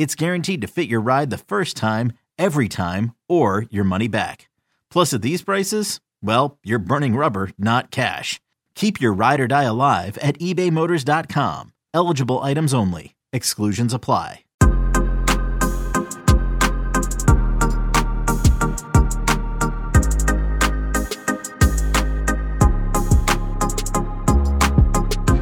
it's 0.00 0.14
guaranteed 0.14 0.62
to 0.62 0.66
fit 0.66 0.88
your 0.88 1.02
ride 1.02 1.28
the 1.28 1.36
first 1.36 1.76
time, 1.76 2.14
every 2.38 2.70
time, 2.70 3.12
or 3.28 3.66
your 3.68 3.84
money 3.84 4.08
back. 4.08 4.48
Plus, 4.90 5.12
at 5.12 5.20
these 5.20 5.42
prices, 5.42 6.00
well, 6.22 6.58
you're 6.64 6.78
burning 6.78 7.16
rubber, 7.16 7.50
not 7.58 7.90
cash. 7.90 8.40
Keep 8.74 8.98
your 8.98 9.12
ride 9.12 9.40
or 9.40 9.46
die 9.46 9.64
alive 9.64 10.16
at 10.22 10.38
ebaymotors.com. 10.38 11.74
Eligible 11.92 12.38
items 12.38 12.72
only. 12.72 13.14
Exclusions 13.30 13.92
apply. 13.92 14.44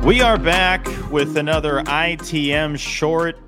We 0.03 0.21
are 0.21 0.39
back 0.39 0.85
with 1.13 1.37
another 1.37 1.83
ITM 1.83 2.77
short. 2.77 3.39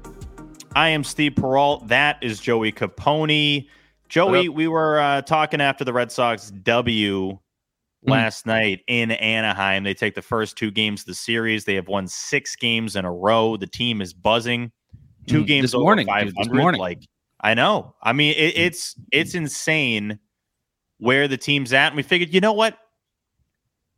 I 0.74 0.88
am 0.90 1.02
Steve 1.04 1.32
Peralt. 1.32 1.88
That 1.88 2.18
is 2.22 2.40
Joey 2.40 2.72
Capone. 2.72 3.68
Joey, 4.08 4.48
we 4.48 4.68
were 4.68 5.00
uh, 5.00 5.22
talking 5.22 5.60
after 5.60 5.84
the 5.84 5.92
Red 5.92 6.10
Sox 6.12 6.50
W 6.50 7.38
last 8.02 8.46
night 8.46 8.80
in 8.86 9.10
Anaheim. 9.12 9.84
They 9.84 9.94
take 9.94 10.14
the 10.14 10.22
first 10.22 10.56
two 10.56 10.70
games 10.70 11.02
of 11.02 11.06
the 11.06 11.14
series. 11.14 11.64
They 11.64 11.74
have 11.74 11.88
won 11.88 12.06
six 12.08 12.56
games 12.56 12.96
in 12.96 13.04
a 13.04 13.12
row. 13.12 13.56
The 13.56 13.66
team 13.66 14.00
is 14.00 14.12
buzzing. 14.12 14.72
Two 15.26 15.42
Mm, 15.42 15.46
games 15.46 15.62
this 15.64 15.74
over 15.74 15.84
morning, 15.84 16.06
dude, 16.06 16.34
500. 16.34 16.36
this 16.36 16.52
morning. 16.52 16.80
Like 16.80 17.02
I 17.40 17.54
know. 17.54 17.94
I 18.02 18.12
mean, 18.12 18.34
it, 18.36 18.56
it's 18.56 18.96
it's 19.12 19.34
insane 19.34 20.18
where 20.98 21.28
the 21.28 21.36
team's 21.36 21.72
at. 21.72 21.88
And 21.88 21.96
we 21.96 22.02
figured, 22.02 22.32
you 22.32 22.40
know 22.40 22.52
what? 22.52 22.78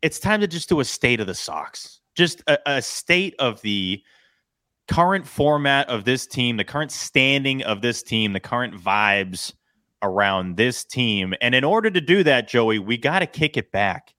It's 0.02 0.18
time 0.18 0.40
to 0.40 0.46
just 0.46 0.68
do 0.68 0.80
a 0.80 0.84
state 0.84 1.20
of 1.20 1.26
the 1.26 1.34
Sox. 1.34 2.00
Just 2.14 2.42
a, 2.48 2.58
a 2.66 2.82
state 2.82 3.34
of 3.38 3.60
the 3.62 4.02
current 4.92 5.26
format 5.26 5.88
of 5.88 6.04
this 6.04 6.26
team, 6.26 6.56
the 6.56 6.64
current 6.64 6.92
standing 6.92 7.62
of 7.62 7.80
this 7.82 8.02
team, 8.02 8.32
the 8.32 8.40
current 8.40 8.74
vibes 8.74 9.52
around 10.02 10.56
this 10.56 10.84
team. 10.84 11.34
And 11.40 11.54
in 11.54 11.64
order 11.64 11.90
to 11.90 12.00
do 12.00 12.22
that, 12.24 12.48
Joey, 12.48 12.78
we 12.78 12.96
got 12.98 13.20
to 13.20 13.26
kick 13.26 13.56
it 13.56 13.70
back. 13.72 14.14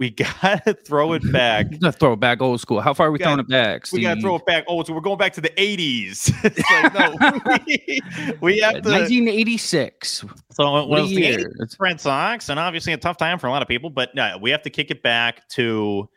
We 0.00 0.10
got 0.42 0.64
to 0.64 0.74
throw 0.74 1.12
it 1.12 1.22
back. 1.32 1.66
Throw 2.00 2.14
it 2.14 2.18
back 2.20 2.40
old 2.42 2.60
school. 2.60 2.80
How 2.80 2.92
far 2.92 3.06
are 3.06 3.10
we 3.12 3.18
We 3.18 3.22
throwing 3.24 3.36
got- 3.36 3.44
it 3.44 3.48
back? 3.50 3.92
We 3.92 4.02
got 4.02 4.14
to 4.16 4.20
throw 4.20 4.34
it 4.34 4.44
back. 4.46 4.64
Oh, 4.66 4.82
so 4.82 4.92
we're 4.92 5.00
going 5.00 5.18
back 5.18 5.32
to 5.34 5.40
the 5.40 5.50
80s. 5.50 6.32
it's 6.44 6.70
like, 6.70 6.94
no, 6.94 7.62
we, 7.66 8.32
we 8.40 8.58
have 8.58 8.82
to. 8.82 8.90
1986. 8.90 10.24
So 10.50 10.76
it 10.78 10.88
What 10.88 11.02
was 11.02 11.10
the 11.10 11.14
year. 11.20 11.38
80s 11.38 11.44
It's- 11.54 11.76
Red 11.78 12.00
Sox, 12.00 12.48
and 12.48 12.58
obviously 12.58 12.92
a 12.94 12.96
tough 12.96 13.16
time 13.16 13.38
for 13.38 13.46
a 13.46 13.50
lot 13.50 13.62
of 13.62 13.68
people. 13.68 13.90
But 13.90 14.12
no, 14.16 14.36
we 14.40 14.50
have 14.50 14.62
to 14.62 14.70
kick 14.70 14.90
it 14.90 15.02
back 15.04 15.48
to 15.50 16.08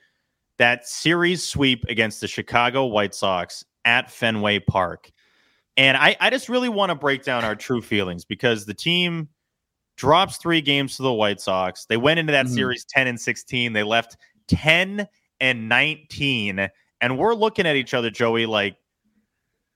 that 0.57 0.87
series 0.87 1.43
sweep 1.43 1.83
against 1.87 2.21
the 2.21 2.27
Chicago 2.27 2.85
White 2.87 3.13
Sox 3.13 3.63
at 3.85 4.11
Fenway 4.11 4.59
Park. 4.59 5.11
And 5.77 5.95
I, 5.97 6.15
I 6.19 6.29
just 6.29 6.49
really 6.49 6.69
want 6.69 6.89
to 6.89 6.95
break 6.95 7.23
down 7.23 7.43
our 7.43 7.55
true 7.55 7.81
feelings 7.81 8.25
because 8.25 8.65
the 8.65 8.73
team 8.73 9.29
drops 9.97 10.37
three 10.37 10.61
games 10.61 10.97
to 10.97 11.03
the 11.03 11.13
White 11.13 11.39
Sox. 11.39 11.85
They 11.85 11.97
went 11.97 12.19
into 12.19 12.31
that 12.33 12.47
Mhm. 12.47 12.53
series 12.53 12.85
10 12.85 13.07
and 13.07 13.19
16. 13.19 13.73
They 13.73 13.83
left 13.83 14.17
10 14.47 15.07
and 15.39 15.69
19. 15.69 16.69
And 17.01 17.17
we're 17.17 17.33
looking 17.35 17.65
at 17.67 17.75
each 17.75 17.93
other, 17.93 18.09
Joey, 18.09 18.45
like, 18.45 18.77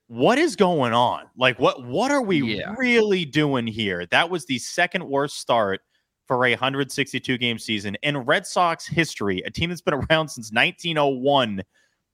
what 0.07 0.37
is 0.39 0.55
going 0.55 0.93
on? 0.93 1.25
Like, 1.37 1.59
what 1.59 1.83
what 1.85 2.11
are 2.11 2.21
we 2.21 2.41
Yeah. 2.57 2.73
really 2.77 3.25
doing 3.25 3.67
here? 3.67 4.05
That 4.07 4.29
was 4.29 4.45
the 4.45 4.57
second 4.57 5.07
worst 5.07 5.37
start 5.37 5.81
for 6.25 6.45
a 6.45 6.55
162 6.55 7.37
game 7.37 7.59
season 7.59 7.95
in 8.01 8.17
Red 8.17 8.47
Sox 8.47 8.87
history. 8.87 9.41
A 9.45 9.51
team 9.51 9.69
that's 9.69 9.81
been 9.81 9.93
around 10.11 10.29
since 10.29 10.51
1901. 10.51 11.61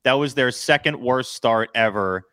That 0.05 0.13
was 0.13 0.35
their 0.35 0.51
second 0.51 0.99
worst 1.01 1.33
start 1.33 1.69
ever. 1.75 2.23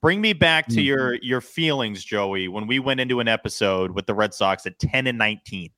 Bring 0.00 0.20
me 0.20 0.32
back 0.32 0.68
to 0.68 0.76
Mhm. 0.76 0.84
your 0.84 1.14
your 1.16 1.40
feelings, 1.40 2.04
Joey, 2.04 2.48
when 2.48 2.66
we 2.66 2.78
went 2.78 3.00
into 3.00 3.20
an 3.20 3.28
episode 3.28 3.90
with 3.90 4.06
the 4.06 4.14
Red 4.14 4.32
Sox 4.32 4.64
at 4.64 4.78
10 4.78 5.06
and 5.08 5.18
19. 5.18 5.70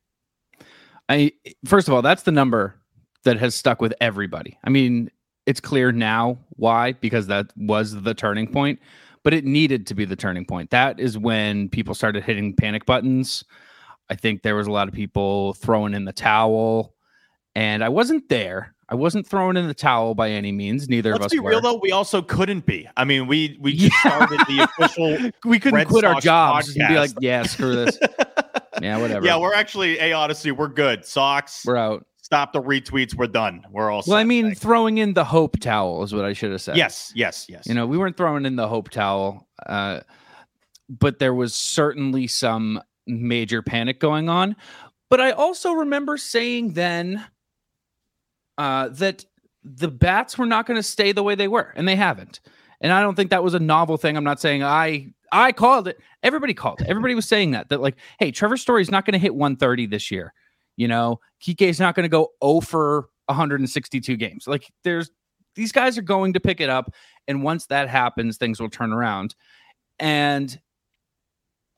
I 1.09 1.33
first 1.65 1.89
of 1.89 1.95
all, 1.95 2.03
that's 2.03 2.23
the 2.23 2.31
number 2.31 2.77
that 3.25 3.39
has 3.39 3.55
stuck 3.55 3.81
with 3.81 3.95
everybody. 4.01 4.57
I 4.65 4.71
mean, 4.71 5.11
it's 5.47 5.61
clear 5.61 5.91
now 5.91 6.39
why 6.51 6.93
because 6.93 7.27
that 7.29 7.47
was 7.57 8.03
the 8.03 8.15
turning 8.15 8.47
point, 8.47 8.79
but 9.25 9.33
it 9.33 9.45
needed 9.45 9.87
to 9.89 9.95
be 9.95 10.05
the 10.05 10.17
turning 10.17 10.45
point. 10.45 10.71
That 10.71 11.01
is 11.01 11.17
when 11.19 11.71
people 11.71 11.95
started 11.95 12.23
hitting 12.23 12.55
panic 12.55 12.85
buttons. 12.85 13.43
I 14.11 14.15
think 14.15 14.43
there 14.43 14.57
was 14.57 14.67
a 14.67 14.73
lot 14.73 14.89
of 14.89 14.95
people 14.95 15.55
throwing 15.55 15.95
in 15.95 16.05
the 16.05 16.13
towel, 16.13 16.95
and 17.55 17.83
I 17.83 17.89
wasn't 17.89 18.29
there. 18.29 18.75
I 18.91 18.97
wasn't 18.97 19.27
throwing 19.27 19.57
in 19.57 19.69
the 19.69 19.75
towel 19.75 20.17
by 20.17 20.31
any 20.31 20.51
means. 20.51 20.89
Neither 20.89 21.13
of 21.13 21.17
us. 21.17 21.21
Were. 21.21 21.23
Let's 21.25 21.35
be 21.35 21.39
real 21.41 21.61
though, 21.61 21.79
we 21.81 21.93
also 21.93 22.21
couldn't 22.21 22.67
be. 22.67 22.89
I 22.97 23.05
mean, 23.05 23.29
we 23.29 23.57
we 23.61 23.77
just 23.77 23.97
started 23.99 24.41
the 24.49 24.65
official 24.65 25.31
we 25.45 25.61
couldn't 25.61 25.77
Red 25.77 25.87
quit 25.87 26.05
our 26.05 26.15
Sox 26.15 26.25
jobs 26.25 26.77
and 26.77 26.89
be 26.89 26.99
like, 26.99 27.13
"Yeah, 27.21 27.45
screw 27.45 27.77
this. 27.77 27.99
yeah, 28.83 28.99
whatever. 28.99 29.25
Yeah, 29.25 29.39
we're 29.39 29.55
actually, 29.55 29.97
hey, 29.97 30.11
Audacy, 30.11 30.51
we're 30.51 30.69
good. 30.69 31.05
Sox, 31.05 31.65
we're 31.65 31.77
out." 31.77 32.07
stop 32.31 32.53
the 32.53 32.63
retweets. 32.63 33.13
We're 33.13 33.27
done. 33.27 33.67
We're 33.73 33.91
all 33.91 34.05
Well, 34.07 34.17
I 34.17 34.23
mean, 34.23 34.47
Thanks. 34.47 34.61
throwing 34.61 34.99
in 34.99 35.15
the 35.15 35.25
hope 35.25 35.59
towel 35.59 36.05
is 36.05 36.15
what 36.15 36.25
I 36.25 36.33
should 36.33 36.53
have 36.53 36.61
said. 36.61 36.77
yes, 36.77 37.13
yes, 37.17 37.47
yes. 37.49 37.67
You 37.67 37.75
know, 37.75 37.89
we 37.89 37.99
weren't 37.99 38.17
throwing 38.17 38.47
in 38.47 38.55
the 38.55 38.69
hope 38.69 38.89
towel, 38.91 39.49
uh, 39.67 40.01
but 40.89 41.19
there 41.19 41.35
was 41.35 41.55
certainly 41.55 42.29
some 42.29 42.81
major 43.09 43.63
panic 43.63 43.99
going 43.99 44.29
on. 44.29 44.55
But 45.09 45.21
I 45.21 45.33
also 45.33 45.73
remember 45.73 46.17
saying 46.17 46.75
then 46.75 47.27
uh, 48.61 48.89
that 48.89 49.25
the 49.65 49.89
bats 49.89 50.37
were 50.37 50.45
not 50.45 50.67
going 50.67 50.77
to 50.77 50.83
stay 50.83 51.13
the 51.13 51.23
way 51.23 51.35
they 51.35 51.49
were, 51.49 51.73
and 51.77 51.89
they 51.89 51.97
haven't. 51.97 52.41
And 52.83 52.93
I 52.93 53.01
don't 53.01 53.15
think 53.15 53.31
that 53.31 53.43
was 53.43 53.55
a 53.55 53.59
novel 53.59 53.97
thing. 53.97 54.19
I'm 54.19 54.25
not 54.25 54.39
saying 54.39 54.63
I 54.63 55.15
I 55.33 55.53
called 55.53 55.89
it. 55.89 55.99
Everybody 56.23 56.53
called 56.53 56.83
it. 56.83 56.87
Everybody 56.87 57.15
was 57.15 57.27
saying 57.27 57.53
that 57.53 57.71
that 57.71 57.81
like, 57.81 57.97
hey, 58.19 58.31
Trevor 58.31 58.59
Story's 58.59 58.91
not 58.91 59.07
going 59.07 59.15
to 59.15 59.19
hit 59.19 59.35
130 59.35 59.87
this 59.87 60.11
year. 60.11 60.35
You 60.77 60.89
know, 60.89 61.21
Kike's 61.41 61.81
not 61.81 61.95
going 61.95 62.05
to 62.05 62.11
go 62.11 62.33
0 62.45 62.61
for 62.61 63.09
162 63.27 64.17
games. 64.19 64.47
Like, 64.47 64.71
there's 64.85 65.11
these 65.55 65.73
guys 65.73 65.97
are 65.97 66.03
going 66.03 66.35
to 66.35 66.41
pick 66.41 66.61
it 66.61 66.69
up, 66.69 66.93
and 67.27 67.43
once 67.43 67.65
that 67.67 67.89
happens, 67.89 68.37
things 68.37 68.61
will 68.61 68.69
turn 68.69 68.93
around. 68.93 69.35
And 69.99 70.61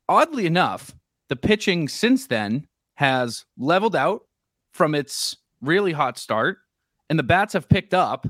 oddly 0.09 0.47
enough, 0.47 0.93
the 1.29 1.37
pitching 1.37 1.87
since 1.87 2.27
then 2.27 2.67
has 2.95 3.45
leveled 3.57 3.95
out 3.95 4.23
from 4.73 4.97
its 4.97 5.37
really 5.61 5.93
hot 5.93 6.19
start, 6.19 6.59
and 7.13 7.19
the 7.19 7.23
bats 7.23 7.53
have 7.53 7.69
picked 7.69 7.93
up. 7.93 8.27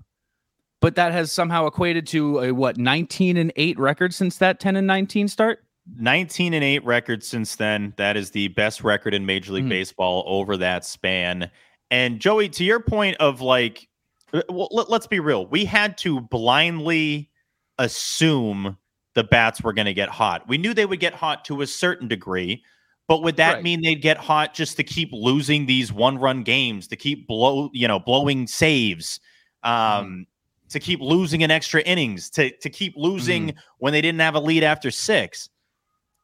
But 0.81 0.97
that 0.97 1.13
has 1.13 1.31
somehow 1.31 1.69
equated 1.69 2.05
to 2.09 2.41
a 2.41 2.51
what 2.51 2.77
19 2.79 3.37
and 3.37 3.53
8 3.55 3.79
record 3.79 4.13
since 4.13 4.39
that 4.39 4.59
10 4.59 4.75
and 4.75 4.89
19 4.89 5.29
start. 5.29 5.61
19 5.97 6.53
and 6.53 6.65
8 6.65 6.85
record 6.85 7.23
since 7.23 7.55
then. 7.55 7.95
That 7.97 8.17
is 8.17 8.33
the 8.33 8.49
best 8.49 8.83
record 8.83 9.15
in 9.15 9.25
Major 9.25 9.53
League 9.53 9.67
Mhm. 9.67 9.69
Baseball 9.69 10.25
over 10.27 10.57
that 10.57 10.85
span. 10.85 11.49
And 11.93 12.19
Joey, 12.19 12.49
to 12.49 12.65
your 12.65 12.81
point 12.81 13.17
of 13.19 13.41
like, 13.41 13.87
uh, 14.35 14.43
well, 14.49 14.67
let, 14.73 14.91
let's 14.91 15.07
be 15.07 15.21
real. 15.21 15.47
We 15.47 15.65
had 15.65 15.97
to 15.99 16.21
blindly 16.21 17.31
assume 17.79 18.79
the 19.15 19.23
bats 19.23 19.63
were 19.63 19.73
going 19.73 19.87
to 19.87 19.95
get 19.95 20.09
hot. 20.09 20.49
We 20.49 20.59
knew 20.59 20.75
they 20.75 20.87
would 20.87 20.99
get 20.99 21.15
hot 21.15 21.45
to 21.45 21.63
a 21.63 21.69
certain 21.69 22.09
degree, 22.09 22.65
but 23.09 23.23
would 23.23 23.37
that 23.37 23.55
Right. 23.55 23.63
mean 23.63 23.83
they'd 23.83 24.03
get 24.03 24.17
hot 24.17 24.55
just 24.55 24.77
to 24.77 24.85
keep 24.85 25.11
losing 25.13 25.67
these 25.67 25.93
one-run 25.93 26.43
games, 26.43 26.87
to 26.89 26.97
keep 26.97 27.27
blow, 27.27 27.69
you 27.73 27.87
know, 27.89 27.99
blowing 27.99 28.47
saves, 28.47 29.21
um, 29.63 30.27
to 30.71 30.81
keep 30.81 31.01
losing 31.01 31.43
in 31.43 31.51
extra 31.51 31.83
innings, 31.83 32.31
to 32.31 32.51
to 32.59 32.71
keep 32.71 32.95
losing 32.97 33.55
when 33.79 33.93
they 33.93 34.01
didn't 34.01 34.21
have 34.21 34.35
a 34.35 34.41
lead 34.41 34.63
after 34.65 34.91
six? 34.91 35.49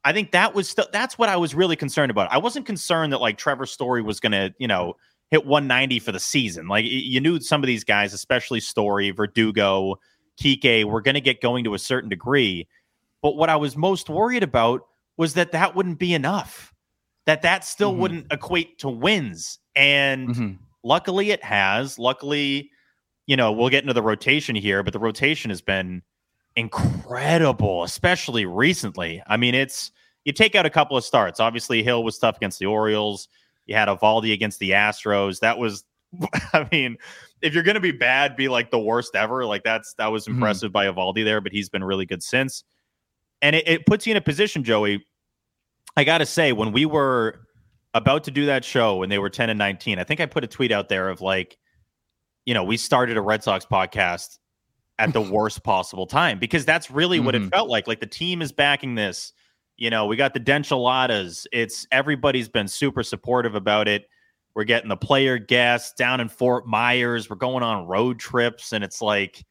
I 0.05 0.13
think 0.13 0.31
that 0.33 0.55
was 0.55 0.71
st- 0.71 0.91
that's 0.93 1.19
what 1.19 1.29
I 1.29 1.37
was 1.37 1.55
really 1.55 1.77
concerned 1.77 2.11
about. 2.11 2.33
I 2.33 2.39
wasn't 2.39 2.65
concerned 2.65 3.13
that 3.13 3.21
like 3.21 3.37
Trevor 3.37 3.67
Story 3.67 4.01
was 4.01 4.21
going 4.21 4.33
to, 4.33 4.55
you 4.59 4.69
know, 4.69 4.95
hit 5.31 5.45
190 5.45 5.99
for 5.99 6.13
the 6.13 6.21
season. 6.21 6.69
Like 6.69 6.87
you 6.87 7.21
knew 7.21 7.41
some 7.41 7.63
of 7.63 7.67
these 7.67 7.85
guys, 7.85 8.15
especially 8.15 8.61
Story, 8.61 9.11
Verdugo, 9.11 9.97
Kike, 10.41 10.85
were 10.85 11.03
going 11.03 11.17
to 11.17 11.21
get 11.21 11.43
going 11.43 11.65
to 11.65 11.75
a 11.75 11.79
certain 11.79 12.09
degree. 12.09 12.67
But 13.21 13.37
what 13.37 13.51
I 13.51 13.57
was 13.57 13.77
most 13.77 14.09
worried 14.09 14.45
about 14.45 14.83
was 15.19 15.35
that 15.35 15.53
that 15.53 15.75
wouldn't 15.77 15.99
be 15.99 16.15
enough. 16.15 16.73
That 17.27 17.43
that 17.43 17.65
still 17.65 17.93
Mhm. 17.93 17.99
wouldn't 17.99 18.33
equate 18.33 18.79
to 18.79 18.89
wins. 18.89 19.59
And 19.77 20.29
Mhm. 20.31 20.59
luckily 20.83 21.31
it 21.31 21.45
has. 21.45 21.99
Luckily, 21.99 22.71
you 23.27 23.37
know, 23.37 23.53
we'll 23.53 23.69
get 23.69 23.83
into 23.85 23.93
the 23.93 24.01
rotation 24.03 24.57
here, 24.57 24.83
but 24.83 24.95
the 24.95 24.99
rotation 24.99 25.51
has 25.51 25.61
been 25.61 26.03
incredible, 26.57 27.83
especially 27.85 28.47
recently. 28.47 29.23
I 29.27 29.37
mean, 29.37 29.55
it's 29.55 29.91
you 30.25 30.33
take 30.33 30.55
out 30.55 30.67
a 30.67 30.71
couple 30.71 30.97
of 30.97 31.05
starts. 31.05 31.41
Obviously, 31.41 31.83
Hill 31.83 32.05
was 32.05 32.19
tough 32.19 32.37
against 32.37 32.59
the 32.59 32.67
Orioles. 32.67 33.29
You 33.67 33.75
had 33.75 33.89
Eovaldi 33.89 34.33
against 34.33 34.59
the 34.59 34.71
Astros. 34.71 35.41
That 35.41 35.59
was, 35.59 35.85
I 36.53 36.67
mean, 36.73 36.97
if 37.43 37.55
you're 37.55 37.63
going 37.63 37.77
to 37.77 37.81
be 37.81 37.93
bad, 37.93 38.37
be 38.37 38.49
like 38.49 38.71
the 38.71 38.79
worst 38.79 39.15
ever. 39.15 39.45
Like 39.45 39.63
that's 39.65 39.95
that 39.95 40.09
was 40.09 40.27
Mhm. 40.27 40.35
impressive 40.35 40.73
by 40.73 40.87
Eovaldi 40.87 41.25
there, 41.25 41.41
but 41.41 41.53
he's 41.53 41.69
been 41.69 41.85
really 41.85 42.07
good 42.07 42.23
since. 42.23 42.65
And 43.41 43.55
it, 43.55 43.69
it 43.69 43.87
puts 43.87 44.07
you 44.07 44.11
in 44.13 44.17
a 44.17 44.21
position, 44.23 44.65
Joey. 44.65 45.05
I 45.99 46.05
got 46.05 46.19
to 46.19 46.27
say, 46.27 46.53
when 46.53 46.73
we 46.73 46.87
were 46.87 47.41
about 47.95 48.25
to 48.25 48.31
do 48.31 48.47
that 48.47 48.65
show 48.65 48.97
when 48.97 49.09
they 49.09 49.19
were 49.19 49.31
10 49.31 49.51
and 49.51 49.59
19, 49.59 49.99
I 49.99 50.05
think 50.05 50.21
I 50.21 50.27
put 50.27 50.45
a 50.45 50.47
tweet 50.47 50.71
out 50.73 50.89
there 50.89 51.09
of 51.09 51.21
like, 51.21 51.59
you 52.47 52.55
know, 52.55 52.63
we 52.65 52.77
started 52.77 53.17
a 53.17 53.21
Red 53.21 53.43
Sox 53.43 53.65
podcast 53.67 54.39
at 54.99 55.13
the 55.13 55.21
worst 55.33 55.63
possible 55.65 56.07
time 56.07 56.39
because 56.39 56.65
that's 56.65 56.91
really 56.91 57.19
what 57.21 57.35
it 57.35 57.43
Mhm. 57.43 57.51
felt 57.51 57.69
like. 57.69 57.87
Like 57.89 58.01
the 58.01 58.07
team 58.07 58.43
is 58.43 58.53
backing 58.53 58.95
this. 58.95 59.33
You 59.77 59.91
know, 59.91 60.07
we 60.07 60.17
got 60.17 60.35
the 60.35 60.41
Dencheladas. 60.41 61.47
It's 61.53 61.87
everybody's 61.93 62.49
been 62.49 62.69
super 62.69 63.03
supportive 63.03 63.55
about 63.55 63.89
it. 63.89 64.09
We're 64.55 64.65
getting 64.65 64.89
the 64.89 64.97
player 64.97 65.39
guests 65.39 65.95
down 65.97 66.21
in 66.21 66.29
Fort 66.29 66.67
Myers. 66.67 67.31
We're 67.31 67.37
going 67.37 67.63
on 67.63 67.87
road 67.87 68.19
trips, 68.19 68.73
and 68.73 68.83
it's 68.83 69.01
like 69.01 69.45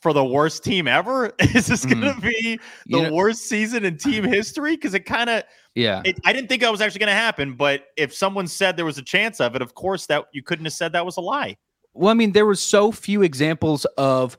for 0.00 0.12
the 0.14 0.24
worst 0.24 0.64
team 0.64 0.88
ever. 0.88 1.32
Is 1.54 1.66
this 1.66 1.84
going 1.84 2.00
to 2.00 2.18
be 2.20 2.56
the 2.86 2.96
You 2.98 3.02
know- 3.02 3.12
worst 3.12 3.42
season 3.42 3.84
in 3.84 3.98
team 3.98 4.24
history? 4.32 4.74
Because 4.74 4.94
it 4.94 5.00
kind 5.06 5.28
of 5.28 5.42
yeah. 5.74 6.02
it, 6.04 6.18
I 6.24 6.32
didn't 6.32 6.48
think 6.48 6.62
that 6.62 6.70
was 6.70 6.80
actually 6.80 7.00
going 7.00 7.08
to 7.08 7.14
happen, 7.14 7.54
but 7.54 7.86
if 7.96 8.14
someone 8.14 8.46
said 8.46 8.76
there 8.76 8.84
was 8.84 8.98
a 8.98 9.02
chance 9.02 9.40
of 9.40 9.54
it, 9.56 9.62
of 9.62 9.74
course 9.74 10.06
that 10.06 10.24
you 10.32 10.42
couldn't 10.42 10.64
have 10.64 10.74
said 10.74 10.92
that 10.92 11.04
was 11.06 11.16
a 11.16 11.20
lie. 11.20 11.56
Well, 11.94 12.10
I 12.10 12.14
mean, 12.14 12.32
there 12.32 12.46
were 12.46 12.54
so 12.54 12.90
few 12.92 13.22
examples 13.22 13.84
of 13.98 14.38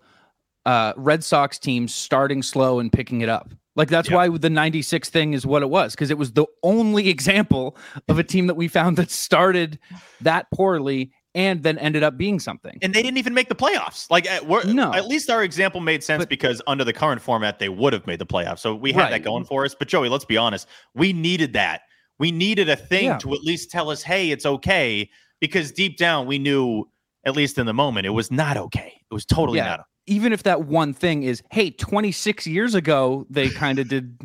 uh, 0.65 0.93
Red 0.95 1.23
Sox 1.23 1.59
teams 1.59 1.93
starting 1.93 2.41
slow 2.41 2.79
and 2.79 2.91
picking 2.91 3.21
it 3.21 3.29
up. 3.29 3.51
Like 3.75 3.89
that's 3.89 4.09
Yeah. 4.09 4.15
why 4.15 4.37
the 4.37 4.49
96 4.49 5.09
thing 5.09 5.33
is 5.33 5.45
what 5.45 5.63
it 5.63 5.69
was 5.69 5.93
because 5.93 6.11
it 6.11 6.17
was 6.17 6.33
the 6.33 6.45
only 6.61 7.09
example 7.15 7.75
of 8.07 8.19
a 8.19 8.23
team 8.23 8.47
that 8.47 8.55
we 8.55 8.67
found 8.67 8.97
that 8.97 9.09
started 9.11 9.79
that 10.21 10.47
poorly 10.53 11.11
and 11.35 11.63
then 11.63 11.77
ended 11.79 12.03
up 12.03 12.17
being 12.17 12.39
something. 12.39 12.77
And 12.81 12.93
they 12.93 13.01
didn't 13.01 13.17
even 13.17 13.33
make 13.33 13.49
the 13.49 13.55
playoffs. 13.55 14.09
Like 14.11 14.29
at, 14.29 14.47
No. 14.67 14.93
at 14.93 15.07
least 15.07 15.29
our 15.29 15.43
example 15.43 15.81
made 15.81 16.03
sense 16.03 16.21
But- 16.21 16.29
because 16.29 16.61
under 16.67 16.83
the 16.83 16.93
current 16.93 17.21
format 17.21 17.59
they 17.59 17.69
would 17.69 17.93
have 17.93 18.05
made 18.05 18.19
the 18.19 18.25
playoffs. 18.25 18.59
So 18.59 18.75
we 18.75 18.91
had 18.91 19.11
that 19.11 19.23
going 19.23 19.45
for 19.45 19.65
us. 19.65 19.75
But 19.77 19.87
Joey, 19.87 20.09
let's 20.09 20.25
be 20.25 20.37
honest, 20.37 20.67
we 20.93 21.11
needed 21.13 21.53
that. 21.53 21.81
We 22.19 22.31
needed 22.31 22.69
a 22.69 22.75
thing 22.75 23.05
Yeah. 23.05 23.17
to 23.19 23.33
at 23.33 23.41
least 23.41 23.71
tell 23.71 23.89
us, 23.89 24.03
hey, 24.03 24.29
it's 24.31 24.45
okay, 24.45 25.09
because 25.41 25.71
deep 25.71 25.97
down 25.97 26.27
we 26.27 26.37
knew, 26.37 26.87
at 27.25 27.35
least 27.35 27.57
in 27.57 27.65
the 27.65 27.73
moment, 27.73 28.05
it 28.05 28.11
was 28.11 28.29
not 28.31 28.55
okay. 28.55 28.93
It 29.09 29.13
was 29.13 29.25
totally 29.25 29.57
Yeah. 29.57 29.65
not. 29.65 29.79
okay. 29.79 29.87
Even 30.05 30.33
if 30.33 30.43
that 30.43 30.65
one 30.65 30.93
thing 30.93 31.23
is, 31.23 31.41
hey, 31.51 31.71
26 31.71 32.45
years 32.45 32.75
ago 32.75 33.25
they 33.29 33.49
kind 33.49 33.79
of 33.79 33.87
did, 33.89 34.19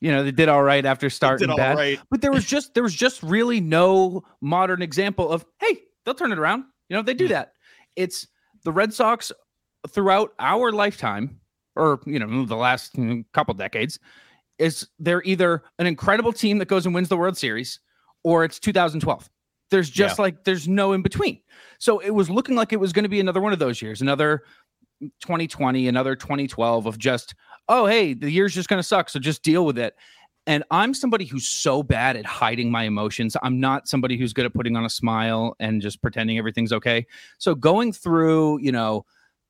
you 0.00 0.10
know, 0.12 0.22
they 0.24 0.30
did 0.30 0.48
all 0.48 0.62
right 0.62 0.86
after 0.86 1.10
starting 1.10 1.54
bad. 1.56 1.76
right. 1.76 2.00
But 2.10 2.22
there 2.22 2.30
was 2.32 2.46
just 2.46 2.72
there 2.74 2.82
was 2.84 2.94
just 2.94 3.22
really 3.22 3.60
no 3.60 4.22
modern 4.40 4.80
example 4.80 5.28
of 5.30 5.44
hey, 5.60 5.80
they'll 6.08 6.14
turn 6.14 6.32
it 6.32 6.38
around. 6.38 6.64
You 6.88 6.96
know, 6.96 7.02
they 7.02 7.12
do 7.12 7.26
hmm. 7.26 7.32
that. 7.32 7.52
It's 7.94 8.26
the 8.64 8.72
Red 8.72 8.94
Sox 8.94 9.30
throughout 9.90 10.32
our 10.38 10.72
lifetime, 10.72 11.38
or 11.76 12.00
you 12.06 12.18
know, 12.18 12.46
the 12.46 12.56
last 12.56 12.96
couple 13.34 13.52
decades, 13.52 13.98
is 14.58 14.88
they're 14.98 15.22
either 15.24 15.62
an 15.78 15.86
incredible 15.86 16.32
team 16.32 16.58
that 16.58 16.66
goes 16.66 16.86
and 16.86 16.94
wins 16.94 17.10
the 17.10 17.16
World 17.16 17.36
Series, 17.36 17.80
or 18.24 18.42
it's 18.44 18.58
2012. 18.58 19.28
There's 19.70 19.90
just 19.90 20.18
like 20.18 20.44
there's 20.44 20.66
no 20.66 20.94
in 20.94 21.02
between. 21.02 21.40
So 21.78 21.98
it 21.98 22.10
was 22.10 22.30
looking 22.30 22.56
like 22.56 22.72
it 22.72 22.80
was 22.80 22.94
going 22.94 23.02
to 23.02 23.08
be 23.10 23.20
another 23.20 23.42
one 23.42 23.52
of 23.52 23.58
those 23.58 23.82
years, 23.82 24.00
another 24.00 24.44
2020, 25.20 25.88
another 25.88 26.16
2012 26.16 26.86
of 26.86 26.98
just, 26.98 27.34
oh, 27.68 27.84
hey, 27.84 28.14
the 28.14 28.30
year's 28.30 28.54
just 28.54 28.70
going 28.70 28.78
to 28.78 28.82
suck. 28.82 29.10
So 29.10 29.20
just 29.20 29.42
deal 29.42 29.66
with 29.66 29.78
it. 29.78 29.94
And 30.48 30.64
I'm 30.70 30.94
somebody 30.94 31.26
who's 31.26 31.46
so 31.46 31.82
bad 31.82 32.16
at 32.16 32.24
hiding 32.24 32.70
my 32.70 32.84
emotions. 32.84 33.36
I'm 33.42 33.60
not 33.60 33.86
somebody 33.86 34.16
who's 34.16 34.32
good 34.32 34.46
at 34.46 34.54
putting 34.54 34.76
on 34.76 34.84
a 34.86 34.90
smile 34.90 35.54
and 35.60 35.82
just 35.82 36.00
pretending 36.00 36.38
everything's 36.38 36.72
okay. 36.72 37.06
So 37.36 37.54
going 37.54 37.92
through, 37.92 38.60
you 38.60 38.72
know, 38.72 39.04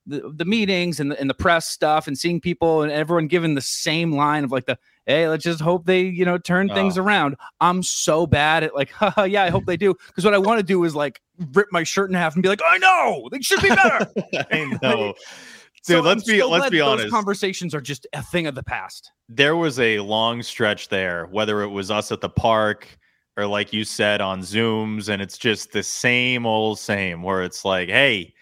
the, 0.07 0.33
the 0.35 0.45
meetings 0.45 0.99
and 0.99 1.13
the, 1.13 1.21
and 1.21 1.31
the 1.31 1.35
press 1.35 1.67
stuff 1.67 2.09
and 2.09 2.19
seeing 2.19 2.41
people 2.41 2.83
and 2.83 2.91
everyone 2.91 3.29
giving 3.29 3.55
the 3.55 3.61
same 3.61 4.11
line 4.11 4.43
of 4.43 4.51
like 4.51 4.67
the, 4.67 4.77
hey, 5.07 5.29
let's 5.29 5.45
just 5.45 5.61
hope 5.61 5.87
they, 5.87 6.01
you 6.01 6.25
know, 6.25 6.37
turn 6.37 6.69
oh. 6.69 6.75
things 6.75 6.99
Oh. 6.99 7.03
around. 7.03 7.37
I'm 7.61 7.85
so 7.85 8.27
bad 8.27 8.65
at 8.65 8.75
like, 8.75 8.91
haha, 8.93 9.23
yeah, 9.23 9.45
I 9.45 9.51
hope 9.51 9.67
they 9.67 9.77
do. 9.77 9.95
Because 10.09 10.25
what 10.25 10.35
I 10.35 10.39
want 10.39 10.59
to 10.59 10.65
do 10.65 10.83
is 10.83 10.97
like 10.97 11.21
rip 11.53 11.69
my 11.71 11.85
shirt 11.85 12.11
in 12.11 12.15
half 12.15 12.35
and 12.35 12.43
be 12.43 12.49
like, 12.49 12.61
I 12.67 12.79
know 12.79 13.29
they 13.31 13.41
should 13.41 13.63
be 13.63 13.69
better. 13.69 14.11
I 14.51 14.79
know. 14.83 15.15
So 15.89 15.95
Dude, 15.95 16.01
I'm 16.01 16.19
let's 16.19 16.25
be 16.25 16.39
so 16.39 16.49
let's 16.51 16.69
be 16.71 16.79
those 16.79 16.87
honest. 16.87 17.11
Conversations 17.11 17.75
are 17.75 17.81
just 17.81 18.07
a 18.13 18.23
thing 18.23 18.47
of 18.47 18.55
the 18.55 18.63
past. 18.63 19.11
there 19.31 19.57
was 19.57 19.81
a 19.81 20.01
long 20.01 20.43
stretch 20.43 20.91
there, 20.91 21.27
whether 21.27 21.63
it 21.63 21.69
was 21.69 21.91
us 21.91 22.13
at 22.13 22.21
the 22.21 22.29
park 22.29 22.99
or 23.39 23.47
like 23.47 23.73
you 23.73 23.85
said 23.85 24.21
on 24.21 24.41
Zooms, 24.41 25.09
and 25.09 25.23
it's 25.23 25.39
just 25.39 25.73
the 25.73 25.83
same 25.83 26.45
old 26.45 26.79
same 26.79 27.23
where 27.23 27.43
it's 27.43 27.65
like, 27.65 27.89
hey, 27.89 28.35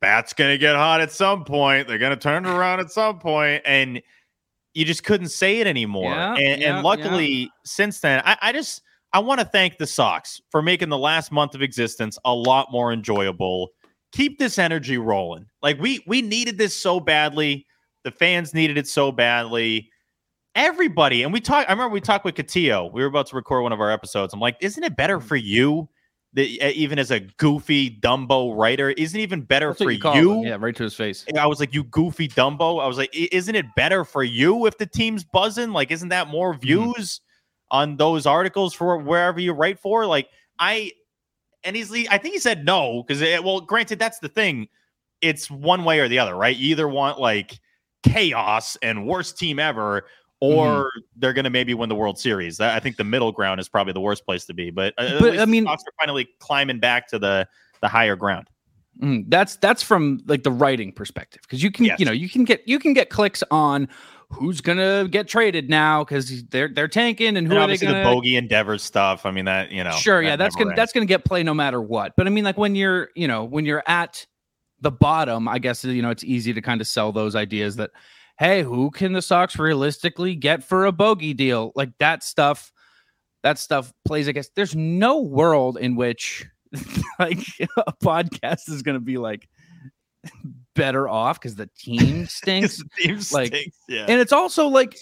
bat's 0.00 0.34
gonna 0.34 0.58
get 0.58 0.76
hot 0.76 1.00
at 1.00 1.10
some 1.10 1.42
point. 1.42 1.88
They're 1.88 1.96
gonna 1.96 2.16
turn 2.16 2.44
around 2.46 2.80
at 2.80 2.90
some 2.90 3.18
point, 3.18 3.62
and 3.64 4.02
you 4.74 4.84
just 4.84 5.04
couldn't 5.04 5.28
say 5.28 5.60
it 5.60 5.66
anymore. 5.66 6.10
Yeah, 6.10 6.34
and, 6.34 6.60
yeah, 6.60 6.74
and 6.74 6.84
luckily, 6.84 7.50
since 7.64 8.00
then, 8.00 8.20
I, 8.26 8.36
I 8.42 8.52
just 8.52 8.82
I 9.14 9.20
want 9.20 9.40
to 9.40 9.46
thank 9.46 9.78
the 9.78 9.86
Sox 9.86 10.42
for 10.50 10.60
making 10.60 10.90
the 10.90 10.98
last 10.98 11.32
month 11.32 11.54
of 11.54 11.62
existence 11.62 12.18
a 12.26 12.34
lot 12.34 12.70
more 12.70 12.92
enjoyable. 12.92 13.70
Keep 14.12 14.38
this 14.38 14.58
energy 14.58 14.98
rolling. 14.98 15.46
Like 15.62 15.80
we 15.80 16.04
we 16.06 16.22
needed 16.22 16.58
this 16.58 16.76
so 16.76 17.00
badly. 17.00 17.66
The 18.04 18.10
fans 18.10 18.52
needed 18.54 18.78
it 18.78 18.86
so 18.86 19.12
badly. 19.12 19.90
Everybody, 20.54 21.22
and 21.22 21.32
we 21.32 21.40
talked. 21.40 21.68
I 21.70 21.72
remember 21.72 21.94
we 21.94 22.00
talked 22.00 22.24
with 22.24 22.34
Cotillo. 22.34 22.92
We 22.92 23.00
were 23.00 23.08
about 23.08 23.28
to 23.28 23.36
record 23.36 23.62
one 23.62 23.72
of 23.72 23.80
our 23.80 23.90
episodes. 23.90 24.34
I'm 24.34 24.40
like, 24.40 24.56
isn't 24.60 24.82
it 24.84 24.96
better 24.96 25.18
mm-hmm. 25.18 25.28
for 25.28 25.36
you 25.36 25.88
that 26.34 26.76
even 26.76 26.98
as 26.98 27.10
a 27.10 27.20
goofy 27.20 27.90
Dumbo 28.00 28.56
writer, 28.56 28.90
isn't 28.90 29.18
it 29.18 29.22
even 29.22 29.42
better 29.42 29.68
That's 29.68 29.82
for 29.82 29.90
you 29.90 30.14
you? 30.14 30.46
Yeah, 30.46 30.56
right 30.58 30.74
to 30.76 30.82
his 30.82 30.94
face. 30.94 31.26
I 31.38 31.46
was 31.46 31.60
like, 31.60 31.74
you 31.74 31.84
goofy 31.84 32.28
Dumbo. 32.28 32.82
I 32.82 32.86
was 32.86 32.96
like, 32.96 33.14
isn't 33.14 33.54
it 33.54 33.66
better 33.76 34.04
for 34.04 34.24
you 34.24 34.66
if 34.66 34.78
the 34.78 34.86
team's 34.86 35.24
buzzing? 35.24 35.72
Like, 35.72 35.90
isn't 35.90 36.08
that 36.08 36.28
more 36.28 36.52
mm-hmm. 36.52 36.60
views 36.60 37.20
on 37.70 37.96
those 37.96 38.26
articles 38.26 38.72
for 38.74 38.96
wherever 38.96 39.40
you 39.40 39.52
write 39.52 39.78
for? 39.78 40.06
Like, 40.06 40.28
I, 40.58 40.92
and 41.64 41.76
he's, 41.76 41.90
I 42.08 42.18
think 42.18 42.34
he 42.34 42.38
said 42.40 42.64
no, 42.64 43.02
because, 43.06 43.20
well, 43.42 43.60
granted, 43.60 43.98
that's 43.98 44.18
the 44.18 44.28
thing. 44.28 44.68
It's 45.20 45.50
one 45.50 45.84
way 45.84 46.00
or 46.00 46.08
the 46.08 46.18
other, 46.18 46.34
right? 46.34 46.56
You 46.56 46.70
either 46.70 46.88
want 46.88 47.20
like 47.20 47.58
chaos 48.02 48.76
and 48.82 49.06
worst 49.06 49.38
team 49.38 49.58
ever, 49.58 50.06
or 50.40 50.90
they're 51.16 51.32
going 51.32 51.44
to 51.44 51.50
maybe 51.50 51.72
win 51.74 51.88
the 51.88 51.94
World 51.94 52.18
Series. 52.18 52.58
I 52.60 52.80
think 52.80 52.96
the 52.96 53.04
middle 53.04 53.30
ground 53.30 53.60
is 53.60 53.68
probably 53.68 53.92
the 53.92 54.00
worst 54.00 54.24
place 54.24 54.44
to 54.46 54.54
be. 54.54 54.70
But, 54.70 54.94
uh, 54.98 55.20
But, 55.20 55.38
I 55.38 55.44
mean- 55.44 55.64
Sox 55.64 55.84
are 55.84 55.92
finally 56.00 56.28
climbing 56.40 56.80
back 56.80 57.08
to 57.08 57.18
the 57.18 57.46
the 57.80 57.88
higher 57.88 58.16
ground. 58.16 58.48
Mm, 59.00 59.24
that's 59.28 59.56
that's 59.56 59.82
from 59.82 60.20
like 60.26 60.42
the 60.42 60.50
writing 60.50 60.92
perspective 60.92 61.40
because 61.42 61.62
you 61.62 61.72
can 61.72 61.86
Yes. 61.86 61.98
you 61.98 62.04
know 62.06 62.12
you 62.12 62.28
can 62.28 62.44
get 62.44 62.62
you 62.68 62.78
can 62.78 62.92
get 62.92 63.08
clicks 63.08 63.42
on 63.50 63.88
who's 64.32 64.60
gonna 64.60 65.06
get 65.08 65.28
traded 65.28 65.68
now 65.68 66.04
because 66.04 66.44
they're 66.44 66.68
they're 66.68 66.88
tanking 66.88 67.36
and 67.36 67.46
who 67.46 67.54
And 67.54 67.62
are 67.62 67.66
they 67.66 67.76
gonna 67.76 67.98
the 67.98 68.04
bogey 68.04 68.36
endeavors 68.36 68.82
stuff. 68.82 69.26
I 69.26 69.30
mean 69.30 69.44
that 69.44 69.70
you 69.70 69.84
know. 69.84 69.92
sure 69.92 70.22
that 70.22 70.28
yeah 70.28 70.36
that's 70.36 70.56
gonna 70.56 70.70
ends. 70.70 70.76
that's 70.76 70.92
gonna 70.92 71.06
get 71.06 71.24
play 71.24 71.42
no 71.42 71.54
matter 71.54 71.80
what 71.80 72.14
but 72.16 72.26
I 72.26 72.30
mean 72.30 72.44
like 72.44 72.58
when 72.58 72.74
you're 72.74 73.10
you 73.14 73.28
know 73.28 73.44
when 73.44 73.64
you're 73.64 73.82
at 73.86 74.26
the 74.80 74.90
bottom 74.90 75.48
I 75.48 75.58
guess 75.58 75.84
you 75.84 76.02
know 76.02 76.10
it's 76.10 76.24
easy 76.24 76.52
to 76.52 76.60
kind 76.62 76.80
of 76.80 76.86
sell 76.86 77.12
those 77.12 77.36
ideas 77.36 77.76
that 77.76 77.90
hey 78.38 78.62
who 78.62 78.90
can 78.90 79.12
the 79.12 79.22
Sox 79.22 79.58
realistically 79.58 80.34
get 80.34 80.64
for 80.64 80.86
a 80.86 80.92
bogey 80.92 81.34
deal 81.34 81.72
like 81.76 81.90
that 81.98 82.24
stuff 82.24 82.72
that 83.42 83.58
stuff 83.58 83.92
plays 84.04 84.28
I 84.28 84.32
guess 84.32 84.50
there's 84.56 84.74
no 84.74 85.20
world 85.20 85.76
in 85.76 85.94
which 85.94 86.46
like 87.18 87.38
a 87.76 87.92
podcast 88.02 88.68
is 88.68 88.82
gonna 88.82 89.00
be 89.00 89.18
like 89.18 89.48
better 90.74 91.08
off 91.08 91.40
because 91.40 91.54
the 91.54 91.68
team 91.78 92.26
stinks. 92.28 92.78
the 92.78 92.84
team 92.98 93.20
like- 93.32 93.48
stinks, 93.48 93.78
yeah. 93.88 94.06
and 94.08 94.20
it's 94.20 94.32
also 94.32 94.68
like 94.68 94.96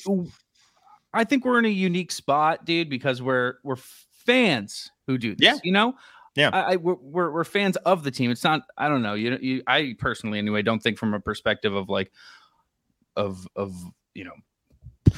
I 1.12 1.24
think 1.24 1.44
we're 1.44 1.58
in 1.58 1.64
a 1.64 1.68
unique 1.68 2.12
spot, 2.12 2.64
dude, 2.64 2.88
because 2.88 3.20
we're 3.20 3.54
we're 3.64 3.76
fans 3.76 4.90
who 5.06 5.18
do 5.18 5.34
this. 5.34 5.44
Yeah. 5.44 5.58
You 5.64 5.72
know? 5.72 5.94
Yeah. 6.36 6.50
I, 6.52 6.72
I 6.72 6.76
we're, 6.76 6.94
we're 6.94 7.30
we're 7.32 7.44
fans 7.44 7.76
of 7.78 8.04
the 8.04 8.10
team. 8.10 8.30
It's 8.30 8.44
not 8.44 8.62
I 8.78 8.88
don't 8.88 9.02
know. 9.02 9.14
You 9.14 9.36
you 9.40 9.62
I 9.66 9.96
personally 9.98 10.38
anyway 10.38 10.62
don't 10.62 10.80
think 10.80 10.98
from 10.98 11.14
a 11.14 11.20
perspective 11.20 11.74
of 11.74 11.88
like 11.88 12.12
of 13.16 13.46
of 13.56 13.74
you 14.14 14.24
know 14.24 15.14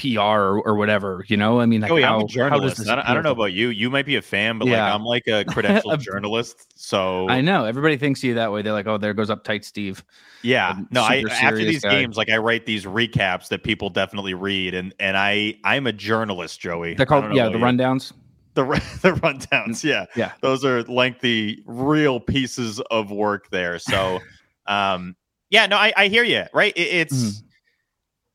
PR 0.00 0.18
or, 0.20 0.60
or 0.62 0.74
whatever. 0.76 1.24
You 1.28 1.36
know, 1.36 1.60
I 1.60 1.66
mean, 1.66 1.80
like 1.82 1.90
oh, 1.90 1.96
yeah, 1.96 2.06
how, 2.06 2.18
I'm 2.20 2.24
a 2.24 2.28
journalist. 2.28 2.88
I 2.88 2.94
don't, 2.94 3.04
I 3.08 3.14
don't 3.14 3.22
know 3.22 3.32
about 3.32 3.52
you. 3.52 3.68
You 3.68 3.90
might 3.90 4.06
be 4.06 4.16
a 4.16 4.22
fan, 4.22 4.58
but 4.58 4.68
Yeah. 4.68 4.84
like 4.84 4.94
I'm 4.94 5.04
like 5.04 5.26
a 5.26 5.44
credentialed 5.48 6.00
journalist. 6.00 6.66
So 6.76 7.28
I 7.28 7.40
know 7.40 7.64
everybody 7.64 7.96
thinks 7.96 8.22
you 8.24 8.34
that 8.34 8.50
way. 8.52 8.62
They're 8.62 8.72
like, 8.72 8.86
oh, 8.86 8.98
there 8.98 9.12
goes 9.14 9.28
uptight 9.30 9.64
Steve. 9.64 10.02
Yeah, 10.42 10.72
a 10.78 10.86
no. 10.90 11.02
I 11.02 11.22
after 11.30 11.56
these 11.58 11.82
guy. 11.82 11.90
games, 11.90 12.16
like 12.16 12.30
I 12.30 12.38
write 12.38 12.64
these 12.64 12.84
recaps 12.86 13.48
that 13.48 13.62
people 13.62 13.90
definitely 13.90 14.32
read, 14.34 14.72
and 14.74 14.94
and 14.98 15.16
I 15.16 15.56
I'm 15.64 15.86
a 15.86 15.92
journalist, 15.92 16.60
Joey. 16.60 16.94
They're 16.94 17.04
called 17.06 17.34
yeah 17.34 17.48
the 17.50 17.58
you. 17.58 17.64
rundowns. 17.64 18.12
the 18.54 18.64
the 19.02 19.12
rundowns. 19.12 19.84
Yeah, 19.84 20.06
Yeah. 20.16 20.32
those 20.40 20.64
are 20.64 20.82
lengthy, 20.84 21.62
real 21.66 22.20
pieces 22.20 22.80
of 22.90 23.10
work 23.10 23.50
there. 23.50 23.78
So, 23.78 24.20
um, 24.66 25.14
yeah, 25.50 25.66
no, 25.66 25.76
I, 25.76 25.92
I 25.96 26.06
hear 26.08 26.24
you. 26.24 26.44
Right, 26.54 26.72
It- 26.74 26.80
it's 26.80 27.14
Mhm. 27.14 27.42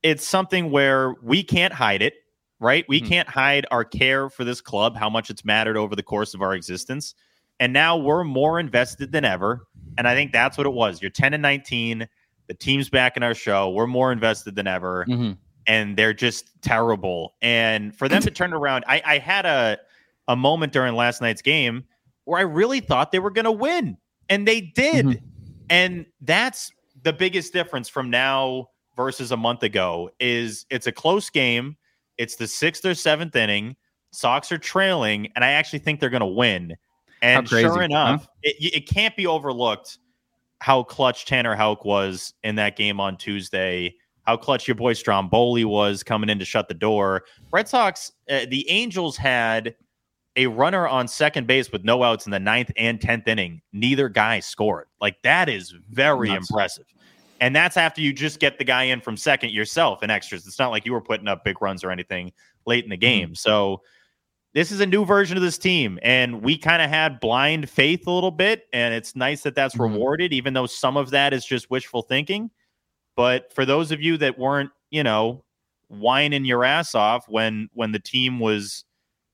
It's 0.06 0.26
something 0.26 0.70
where 0.70 1.16
we 1.24 1.42
can't 1.44 1.74
hide 1.74 2.02
it. 2.04 2.14
Right, 2.60 2.86
we 2.88 3.02
Mhm. 3.02 3.08
can't 3.10 3.28
hide 3.30 3.66
our 3.72 3.84
care 3.84 4.30
for 4.30 4.46
this 4.46 4.62
club, 4.62 4.96
how 4.96 5.10
much 5.10 5.30
it's 5.30 5.44
mattered 5.44 5.76
over 5.76 5.94
the 5.96 6.04
course 6.04 6.34
of 6.34 6.42
our 6.42 6.54
existence, 6.54 7.14
and 7.60 7.74
now 7.74 7.98
we're 7.98 8.24
more 8.24 8.60
invested 8.62 9.12
than 9.12 9.26
ever. 9.26 9.68
And 9.98 10.08
I 10.08 10.16
think 10.16 10.32
that's 10.32 10.58
what 10.58 10.66
it 10.66 10.72
was. 10.74 11.02
You're 11.02 11.12
10 11.12 11.34
and 11.34 11.42
19. 11.42 12.08
The 12.48 12.54
team's 12.54 12.90
back 12.90 13.18
in 13.18 13.24
our 13.24 13.34
show. 13.34 13.70
We're 13.72 13.88
more 13.88 14.12
invested 14.12 14.56
than 14.56 14.68
ever 14.68 15.06
Mhm. 15.08 15.38
and 15.68 15.98
they're 15.98 16.14
just 16.14 16.50
terrible. 16.62 17.36
And 17.42 17.94
for 17.96 18.08
them 18.08 18.22
to 18.22 18.32
turn 18.32 18.54
around, 18.54 18.86
I, 18.88 19.02
I 19.06 19.18
had 19.18 19.46
a 19.46 19.78
a 20.28 20.36
moment 20.36 20.72
during 20.74 20.96
last 20.96 21.22
night's 21.22 21.42
game 21.42 21.84
where 22.24 22.40
I 22.40 22.44
really 22.44 22.80
thought 22.80 23.12
they 23.12 23.20
were 23.20 23.32
going 23.32 23.46
to 23.46 23.52
win, 23.52 23.98
and 24.30 24.48
they 24.48 24.62
did. 24.62 25.06
Mhm. 25.06 25.22
And 25.70 26.06
that's 26.22 26.72
the 27.04 27.14
biggest 27.14 27.52
difference 27.54 27.90
from 27.90 28.10
now 28.10 28.70
versus 28.96 29.32
a 29.32 29.38
month 29.38 29.64
ago. 29.64 30.10
Is 30.20 30.66
it's 30.70 30.88
a 30.88 30.92
close 30.92 31.30
game. 31.30 31.78
It's 32.18 32.36
the 32.36 32.48
sixth 32.48 32.86
or 32.86 32.96
seventh 32.96 33.36
inning. 33.36 33.76
Sox 34.12 34.52
are 34.52 34.58
trailing, 34.58 35.32
and 35.36 35.44
I 35.44 35.52
actually 35.52 35.80
think 35.80 36.00
they're 36.00 36.10
going 36.10 36.22
to 36.22 36.26
win. 36.26 36.76
And 37.22 37.48
crazy, 37.48 37.64
sure 37.64 37.80
huh? 37.80 37.84
enough, 37.84 38.28
it, 38.44 38.76
it 38.76 38.88
can't 38.88 39.16
be 39.16 39.28
overlooked 39.28 39.98
how 40.62 40.84
clutch 40.84 41.26
Tanner 41.26 41.56
Houck 41.56 41.84
was 41.84 42.34
in 42.44 42.56
that 42.56 42.78
game 42.78 43.00
on 43.00 43.18
Tuesday 43.18 43.96
how 44.26 44.36
clutch 44.36 44.68
your 44.68 44.76
boy 44.76 44.94
Stromboli 44.94 45.66
was 45.66 46.04
coming 46.04 46.30
in 46.30 46.40
to 46.40 46.46
shut 46.46 46.68
the 46.68 46.74
door. 46.74 47.24
Red 47.52 47.68
Sox, 47.68 48.12
uh, 48.30 48.46
the 48.50 48.70
Angels 48.70 49.16
had 49.18 49.76
a 50.36 50.48
runner 50.48 50.88
on 50.88 51.08
second 51.08 51.48
base 51.48 51.72
with 51.72 51.84
no 51.84 52.04
outs 52.04 52.26
in 52.26 52.32
the 52.32 52.40
ninth 52.40 52.72
and 52.76 53.00
tenth 53.00 53.28
inning. 53.28 53.62
Neither 53.72 54.10
guy 54.10 54.40
scored. 54.40 54.88
Like 55.00 55.22
that 55.24 55.48
is 55.48 55.74
very 55.90 56.30
Nuts. 56.30 56.50
impressive. 56.50 56.86
And 57.46 57.56
that's 57.56 57.78
after 57.78 58.02
you 58.02 58.12
just 58.12 58.40
get 58.40 58.58
the 58.58 58.64
guy 58.64 58.86
in 58.86 59.00
from 59.02 59.16
second 59.16 59.52
yourself 59.52 60.02
in 60.02 60.10
extras. 60.10 60.48
It's 60.48 60.58
not 60.58 60.72
like 60.72 60.84
you 60.84 60.94
were 60.94 61.00
putting 61.00 61.28
up 61.28 61.44
big 61.44 61.62
runs 61.62 61.84
or 61.84 61.92
anything 61.92 62.34
late 62.66 62.84
in 62.84 62.90
the 62.90 62.98
game. 62.98 63.36
So 63.36 63.84
this 64.56 64.72
is 64.72 64.80
a 64.80 64.86
new 64.88 65.06
version 65.06 65.38
of 65.38 65.44
this 65.44 65.60
team, 65.60 66.00
and 66.02 66.42
we 66.42 66.58
kind 66.58 66.82
of 66.82 66.90
had 66.90 67.20
blind 67.20 67.70
faith 67.70 68.08
a 68.08 68.12
little 68.12 68.32
bit, 68.32 68.66
and 68.74 68.96
it's 68.96 69.16
nice 69.16 69.44
that 69.44 69.54
that's 69.54 69.76
Mhm. 69.76 69.92
rewarded, 69.92 70.34
even 70.34 70.56
though 70.56 70.66
some 70.66 70.98
of 70.98 71.12
that 71.12 71.34
is 71.34 71.46
just 71.46 71.70
wishful 71.70 72.02
thinking. 72.02 72.50
But 73.16 73.54
for 73.54 73.64
those 73.64 73.92
of 73.92 74.02
you 74.02 74.18
that 74.18 74.40
weren't, 74.40 74.72
you 74.90 75.04
know, 75.04 75.44
whining 75.88 76.46
your 76.46 76.64
ass 76.64 76.96
off 76.96 77.30
when 77.30 77.70
when 77.74 77.92
the 77.92 78.00
team 78.00 78.40
was 78.40 78.86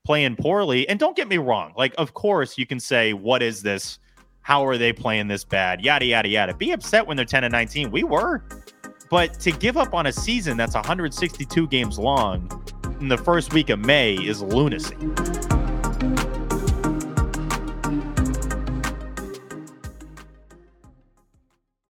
playing 0.04 0.36
poorly, 0.36 0.86
and 0.90 1.00
don't 1.00 1.16
get 1.16 1.30
me 1.30 1.38
wrong, 1.38 1.72
like 1.78 1.96
of 1.98 2.14
course 2.14 2.58
you 2.58 2.66
can 2.66 2.82
say, 2.82 3.14
"What 3.14 3.42
is 3.42 3.62
this? 3.62 4.00
How 4.42 4.66
are 4.66 4.78
they 4.78 4.94
playing 4.94 5.28
this 5.28 5.44
bad?" 5.44 5.82
Yada 5.82 6.06
yada 6.06 6.30
yada. 6.30 6.54
Be 6.54 6.72
upset 6.72 7.08
when 7.08 7.18
they're 7.18 7.26
ten 7.26 7.44
and 7.44 7.52
nineteen. 7.52 7.92
We 7.92 8.04
were, 8.04 8.44
but 9.10 9.40
to 9.42 9.52
give 9.52 9.78
up 9.78 9.94
on 9.94 10.06
a 10.08 10.12
season 10.12 10.58
that's 10.58 10.76
162 10.76 11.68
games 11.68 12.00
long 12.00 12.50
in 13.00 13.08
the 13.08 13.18
first 13.18 13.54
week 13.54 13.70
of 13.70 13.80
May 13.80 14.16
is 14.16 14.42
lunacy. 14.42 14.96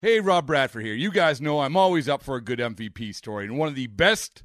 Hey, 0.02 0.20
Rob 0.20 0.46
Bradford 0.46 0.84
here. 0.84 0.94
You 0.94 1.10
guys 1.10 1.40
know 1.40 1.60
I'm 1.60 1.76
always 1.76 2.08
up 2.08 2.22
for 2.22 2.36
a 2.36 2.40
good 2.40 2.60
MVP 2.60 3.14
story, 3.14 3.44
and 3.44 3.58
one 3.58 3.66
of 3.68 3.74
the 3.74 3.88
best 3.88 4.44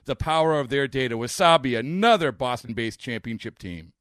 the 0.05 0.15
power 0.15 0.59
of 0.59 0.69
their 0.69 0.87
data. 0.87 1.15
Wasabi, 1.17 1.77
another 1.77 2.31
Boston 2.31 2.73
based 2.73 2.99
championship 2.99 3.57
team. 3.59 3.93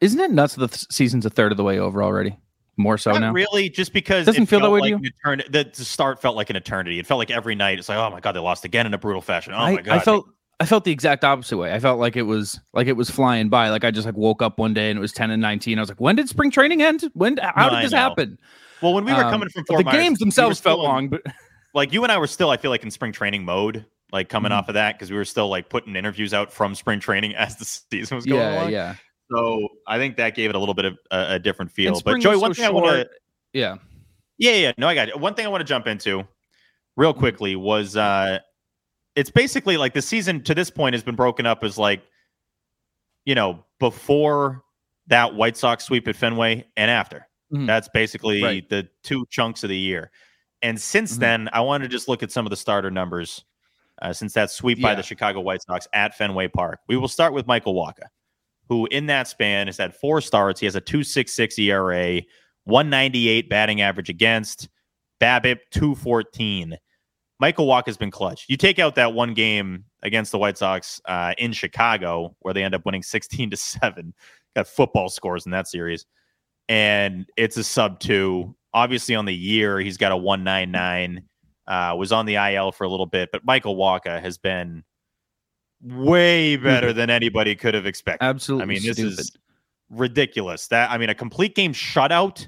Isn't 0.00 0.20
it 0.20 0.30
nuts 0.30 0.54
that 0.54 0.60
the 0.60 0.76
th- 0.76 0.86
season's 0.90 1.24
a 1.26 1.30
third 1.30 1.52
of 1.52 1.56
the 1.58 1.64
way 1.64 1.78
over 1.78 2.02
already? 2.02 2.36
More 2.76 2.98
so 2.98 3.12
Not 3.12 3.20
now. 3.20 3.32
really, 3.32 3.68
just 3.68 3.92
because 3.92 4.26
Doesn't 4.26 4.42
it 4.44 4.48
feel 4.48 4.58
that 4.58 4.64
felt 4.64 4.72
way 4.72 4.80
to 4.80 4.88
you? 4.88 4.96
an 4.96 5.04
eternity. 5.04 5.48
The, 5.50 5.70
the 5.72 5.84
start 5.84 6.20
felt 6.20 6.34
like 6.34 6.50
an 6.50 6.56
eternity. 6.56 6.98
It 6.98 7.06
felt 7.06 7.18
like 7.18 7.30
every 7.30 7.54
night. 7.54 7.78
It's 7.78 7.88
like, 7.88 7.98
oh 7.98 8.10
my 8.10 8.18
god, 8.20 8.32
they 8.32 8.40
lost 8.40 8.64
again 8.64 8.86
in 8.86 8.92
a 8.94 8.98
brutal 8.98 9.22
fashion. 9.22 9.52
Oh 9.52 9.58
I, 9.58 9.74
my 9.76 9.82
god, 9.82 9.96
I 9.96 10.00
felt 10.00 10.26
I 10.60 10.66
felt 10.66 10.82
the 10.84 10.90
exact 10.90 11.22
opposite 11.24 11.56
way. 11.56 11.72
I 11.72 11.78
felt 11.78 12.00
like 12.00 12.16
it 12.16 12.22
was 12.22 12.58
like 12.72 12.88
it 12.88 12.94
was 12.94 13.10
flying 13.10 13.48
by. 13.48 13.70
Like 13.70 13.84
I 13.84 13.92
just 13.92 14.06
like 14.06 14.16
woke 14.16 14.42
up 14.42 14.58
one 14.58 14.74
day 14.74 14.90
and 14.90 14.98
it 14.98 15.00
was 15.00 15.12
ten 15.12 15.30
and 15.30 15.40
nineteen. 15.40 15.78
I 15.78 15.82
was 15.82 15.88
like, 15.88 16.00
when 16.00 16.16
did 16.16 16.28
spring 16.28 16.50
training 16.50 16.82
end? 16.82 17.04
When? 17.14 17.36
How 17.36 17.68
did 17.68 17.78
I 17.78 17.82
this 17.82 17.92
know. 17.92 17.98
happen? 17.98 18.38
Well, 18.82 18.92
when 18.94 19.04
we 19.04 19.12
were 19.12 19.22
Um, 19.24 19.30
coming 19.30 19.48
from 19.50 19.64
Fort 19.66 19.78
the 19.78 19.84
Myers, 19.84 19.96
games 19.96 20.18
we 20.18 20.24
themselves 20.24 20.58
felt 20.58 20.80
still 20.80 20.86
in- 20.86 20.90
long, 20.92 21.08
but 21.10 21.22
like 21.74 21.92
you 21.92 22.02
and 22.02 22.10
I 22.10 22.18
were 22.18 22.26
still, 22.26 22.50
I 22.50 22.56
feel 22.56 22.72
like 22.72 22.82
in 22.82 22.90
spring 22.90 23.12
training 23.12 23.44
mode, 23.44 23.86
like 24.14 24.30
coming 24.30 24.50
Mhm. 24.52 24.56
off 24.58 24.68
of 24.68 24.74
that 24.74 24.94
because 24.94 25.10
we 25.10 25.16
were 25.18 25.24
still 25.26 25.48
like 25.48 25.68
putting 25.68 25.94
interviews 25.96 26.32
out 26.32 26.50
from 26.50 26.74
spring 26.74 27.00
training 27.00 27.34
as 27.36 27.56
the 27.56 27.64
season 27.66 28.16
was 28.16 28.24
going 28.24 28.40
on. 28.40 28.46
yeah, 28.52 28.60
along. 28.60 28.72
yeah, 28.72 28.94
So 29.30 29.68
I 29.86 29.98
think 29.98 30.16
that 30.16 30.34
gave 30.34 30.48
it 30.48 30.56
a 30.56 30.58
little 30.58 30.74
bit 30.74 30.86
of 30.86 30.96
a, 31.10 31.26
a 31.34 31.38
different 31.38 31.70
feel. 31.72 32.00
But 32.00 32.20
Joey, 32.20 32.36
one 32.38 32.54
so 32.54 32.62
thing 32.62 32.66
I 32.66 32.72
want 32.72 32.86
to, 32.86 33.08
yeah. 33.52 33.76
yeah, 34.38 34.52
yeah, 34.52 34.72
no, 34.78 34.88
I 34.88 34.94
got 34.94 35.08
it. 35.08 35.18
One 35.20 35.34
thing 35.34 35.44
I 35.44 35.48
want 35.50 35.60
to 35.60 35.64
jump 35.66 35.86
into 35.86 36.26
real 36.96 37.10
Mm-hmm. 37.12 37.18
quickly 37.20 37.56
was 37.56 37.96
uh 37.96 38.38
it's 39.16 39.30
basically 39.30 39.76
like 39.76 39.92
the 39.94 40.02
season 40.02 40.42
to 40.44 40.54
this 40.54 40.70
point 40.70 40.94
has 40.94 41.02
been 41.02 41.14
broken 41.16 41.44
up 41.46 41.62
as 41.62 41.76
like, 41.78 42.02
you 43.24 43.34
know, 43.34 43.64
before 43.78 44.62
that 45.08 45.34
White 45.34 45.56
Sox 45.56 45.84
sweep 45.84 46.08
at 46.08 46.16
Fenway 46.16 46.64
and 46.76 46.90
after. 46.90 47.26
Mhm. 47.52 47.66
That's 47.66 47.88
basically 47.88 48.42
Right. 48.42 48.68
the 48.68 48.88
two 49.02 49.26
chunks 49.30 49.62
of 49.62 49.68
the 49.68 49.76
year. 49.76 50.10
And 50.62 50.80
since 50.80 51.16
Mhm. 51.16 51.20
then, 51.20 51.48
I 51.52 51.60
want 51.60 51.82
to 51.82 51.88
just 51.88 52.08
look 52.08 52.22
at 52.22 52.32
some 52.32 52.46
of 52.46 52.50
the 52.50 52.56
starter 52.56 52.90
numbers 52.90 53.44
uh, 54.04 54.12
since 54.12 54.34
that 54.34 54.50
sweep 54.50 54.80
by 54.82 54.94
the 54.94 55.02
Chicago 55.02 55.40
White 55.40 55.62
Sox 55.62 55.88
at 55.94 56.14
Fenway 56.14 56.48
Park. 56.48 56.80
We 56.88 56.96
will 56.98 57.08
start 57.08 57.32
with 57.32 57.46
Michael 57.46 57.74
Wacha, 57.74 58.06
who 58.68 58.86
in 58.90 59.06
that 59.06 59.28
span 59.28 59.66
has 59.66 59.78
had 59.78 59.96
four 59.96 60.20
starts. 60.20 60.60
He 60.60 60.66
has 60.66 60.76
a 60.76 60.80
2.66 60.80 61.58
ERA, 61.58 62.22
198 62.64 63.48
batting 63.48 63.80
average 63.80 64.10
against, 64.10 64.68
BABIP 65.22 65.60
214. 65.70 66.76
Michael 67.40 67.66
Wacha 67.66 67.86
has 67.86 67.96
been 67.96 68.10
clutch. 68.10 68.44
You 68.46 68.58
take 68.58 68.78
out 68.78 68.94
that 68.96 69.14
one 69.14 69.32
game 69.32 69.84
against 70.02 70.32
the 70.32 70.38
White 70.38 70.58
Sox 70.58 71.00
uh, 71.06 71.32
in 71.38 71.52
Chicago, 71.52 72.36
where 72.40 72.52
they 72.52 72.62
end 72.62 72.74
up 72.74 72.84
winning 72.84 73.02
16 73.02 73.50
to 73.50 73.56
7. 73.56 74.12
Got 74.54 74.68
football 74.68 75.08
scores 75.08 75.46
in 75.46 75.52
that 75.52 75.66
series. 75.66 76.04
And 76.68 77.26
it's 77.38 77.56
a 77.56 77.64
sub 77.64 78.00
two. 78.00 78.54
Obviously, 78.74 79.14
on 79.14 79.24
the 79.24 79.34
year, 79.34 79.80
he's 79.80 79.96
got 79.96 80.12
a 80.12 80.16
199. 80.16 81.26
Uh, 81.66 81.94
was 81.96 82.12
on 82.12 82.26
the 82.26 82.34
IL 82.36 82.72
for 82.72 82.84
a 82.84 82.88
little 82.88 83.06
bit, 83.06 83.30
but 83.32 83.44
Michael 83.44 83.76
Wacha 83.76 84.20
has 84.20 84.36
been 84.36 84.84
way 85.82 86.56
better 86.56 86.92
than 86.92 87.10
anybody 87.10 87.54
could 87.54 87.74
have 87.74 87.86
expected. 87.86 88.24
Absolutely. 88.24 88.62
I 88.62 88.66
mean, 88.66 88.82
this 88.84 88.96
stupid. 88.96 89.18
is 89.20 89.32
ridiculous. 89.90 90.66
That 90.68 90.90
I 90.90 90.98
mean, 90.98 91.10
a 91.10 91.14
complete 91.14 91.54
game 91.54 91.72
shutout 91.72 92.46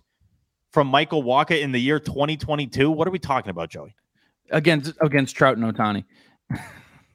from 0.73 0.87
Michael 0.89 1.23
Wacha 1.23 1.61
in 1.61 1.73
the 1.73 1.79
year 1.81 1.99
2022. 1.99 2.91
What 2.91 3.09
are 3.09 3.11
we 3.11 3.19
talking 3.19 3.51
about, 3.51 3.71
Joey? 3.71 3.95
against 4.51 4.93
against 5.01 5.35
Trout 5.35 5.57
and 5.59 5.75
Ohtani. 5.75 6.05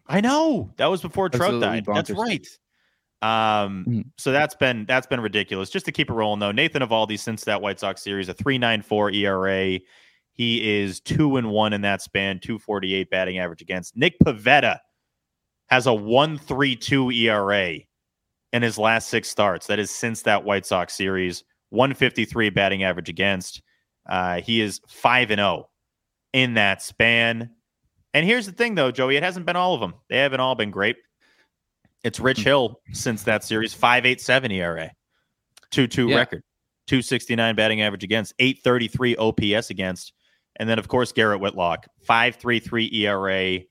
I 0.07 0.19
know 0.19 0.69
that 0.77 0.87
was 0.87 1.01
before 1.01 1.29
Trout 1.29 1.53
Absolutely 1.53 1.81
died. 1.81 1.95
That's 1.95 2.09
right. 2.11 2.47
Um, 3.21 3.85
Mhm. 3.87 4.05
so 4.17 4.31
that's 4.31 4.55
been 4.55 4.85
that's 4.85 5.07
been 5.07 5.21
ridiculous. 5.21 5.69
Just 5.69 5.85
to 5.85 5.91
keep 5.91 6.09
it 6.09 6.13
rolling 6.13 6.39
though, 6.39 6.51
Nathan 6.51 6.81
Eovaldi 6.81 7.17
since 7.19 7.43
that 7.45 7.61
White 7.61 7.79
Sox 7.79 8.01
series 8.01 8.27
a 8.27 8.33
three 8.33 8.57
nine 8.57 8.81
four 8.81 9.11
ERA. 9.11 9.79
He 10.41 10.79
is 10.81 10.99
two 10.99 11.37
and 11.37 11.51
one 11.51 11.71
in 11.71 11.81
that 11.81 12.01
span, 12.01 12.39
two 12.39 12.57
forty 12.57 12.95
eight 12.95 13.11
batting 13.11 13.37
average 13.37 13.61
against. 13.61 13.95
Nick 13.95 14.17
Pivetta 14.25 14.79
has 15.67 15.85
a 15.85 15.93
one 15.93 16.39
three 16.39 16.75
two 16.75 17.11
ERA 17.11 17.75
in 18.51 18.63
his 18.63 18.79
last 18.79 19.09
six 19.09 19.29
starts. 19.29 19.67
That 19.67 19.77
is 19.77 19.91
since 19.91 20.23
that 20.23 20.43
White 20.43 20.65
Sox 20.65 20.95
series, 20.95 21.43
one 21.69 21.93
fifty 21.93 22.25
three 22.25 22.49
batting 22.49 22.81
average 22.81 23.07
against. 23.07 23.61
Uh, 24.09 24.41
he 24.41 24.61
is 24.61 24.81
five 24.87 25.29
and 25.29 25.37
zero 25.37 25.69
in 26.33 26.55
that 26.55 26.81
span. 26.81 27.51
And 28.15 28.25
here's 28.25 28.47
the 28.47 28.51
thing, 28.51 28.73
though, 28.73 28.89
Joey, 28.89 29.17
it 29.17 29.21
hasn't 29.21 29.45
been 29.45 29.55
all 29.55 29.75
of 29.75 29.79
them. 29.79 29.93
They 30.09 30.17
haven't 30.17 30.39
all 30.39 30.55
been 30.55 30.71
great. 30.71 30.97
It's 32.03 32.19
Rich 32.19 32.39
Hill 32.39 32.81
since 32.93 33.21
that 33.25 33.43
series, 33.43 33.75
5.87 33.75 34.51
ERA, 34.53 34.91
2 35.69 35.85
2 35.85 36.09
Yeah. 36.09 36.15
record, 36.15 36.41
269 36.87 37.55
batting 37.55 37.83
average 37.83 38.03
against, 38.03 38.33
833 38.39 39.15
OPS 39.17 39.69
against. 39.69 40.13
And 40.61 40.69
then, 40.69 40.77
of 40.77 40.87
course, 40.87 41.11
Garrett 41.11 41.39
Whitlock, 41.41 41.87
5.33 42.07 42.93
ERA. 42.93 43.61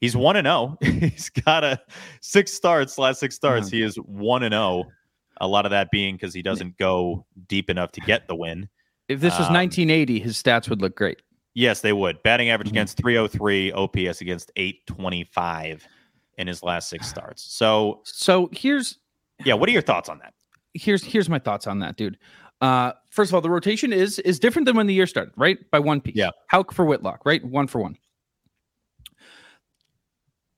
He's 0.00 0.16
1 0.16 0.36
and 0.36 0.46
0. 0.46 0.78
He's 0.82 1.28
got 1.28 1.62
a 1.64 1.78
six 2.22 2.50
starts, 2.54 2.96
last 2.96 3.20
six 3.20 3.34
starts. 3.34 3.68
He 3.68 3.82
is 3.82 3.96
1 3.96 4.42
and 4.44 4.54
0. 4.54 4.84
A 5.42 5.46
lot 5.46 5.66
of 5.66 5.70
that 5.72 5.90
being 5.90 6.14
because 6.14 6.32
he 6.32 6.40
doesn't 6.40 6.78
go 6.78 7.26
deep 7.46 7.68
enough 7.68 7.92
to 7.92 8.00
get 8.00 8.26
the 8.26 8.34
win. 8.34 8.70
If 9.08 9.20
this 9.20 9.38
was 9.38 9.48
Um, 9.48 9.52
1980, 9.54 10.18
his 10.18 10.42
stats 10.42 10.70
would 10.70 10.80
look 10.80 10.96
great. 10.96 11.20
Yes, 11.52 11.82
they 11.82 11.92
would. 11.92 12.22
Batting 12.22 12.48
average 12.48 12.68
Mhm. 12.68 12.72
against 12.72 12.96
303, 12.96 13.70
OPS 13.72 14.22
against 14.22 14.50
825 14.56 15.86
in 16.38 16.46
his 16.46 16.62
last 16.62 16.88
six 16.88 17.06
starts. 17.06 17.42
So, 17.42 18.00
So 18.06 18.48
here's 18.52 18.98
yeah, 19.44 19.52
what 19.52 19.68
are 19.68 19.72
your 19.72 19.82
thoughts 19.82 20.08
on 20.08 20.18
that? 20.20 20.32
here's 20.72 21.04
here's 21.04 21.28
my 21.28 21.38
thoughts 21.38 21.66
on 21.66 21.80
that, 21.80 21.96
dude. 21.96 22.16
Uh, 22.60 22.92
first 23.08 23.30
of 23.30 23.34
all, 23.34 23.40
the 23.40 23.50
rotation 23.50 23.92
is 23.92 24.18
is 24.20 24.38
different 24.38 24.66
than 24.66 24.76
when 24.76 24.86
the 24.86 24.94
year 24.94 25.06
started, 25.06 25.32
right? 25.36 25.58
By 25.70 25.78
one 25.78 26.00
piece. 26.00 26.16
Yeah. 26.16 26.30
Houck 26.48 26.72
for 26.72 26.84
Whitlock, 26.84 27.24
right? 27.24 27.44
One 27.44 27.66
for 27.66 27.80
one. 27.80 27.96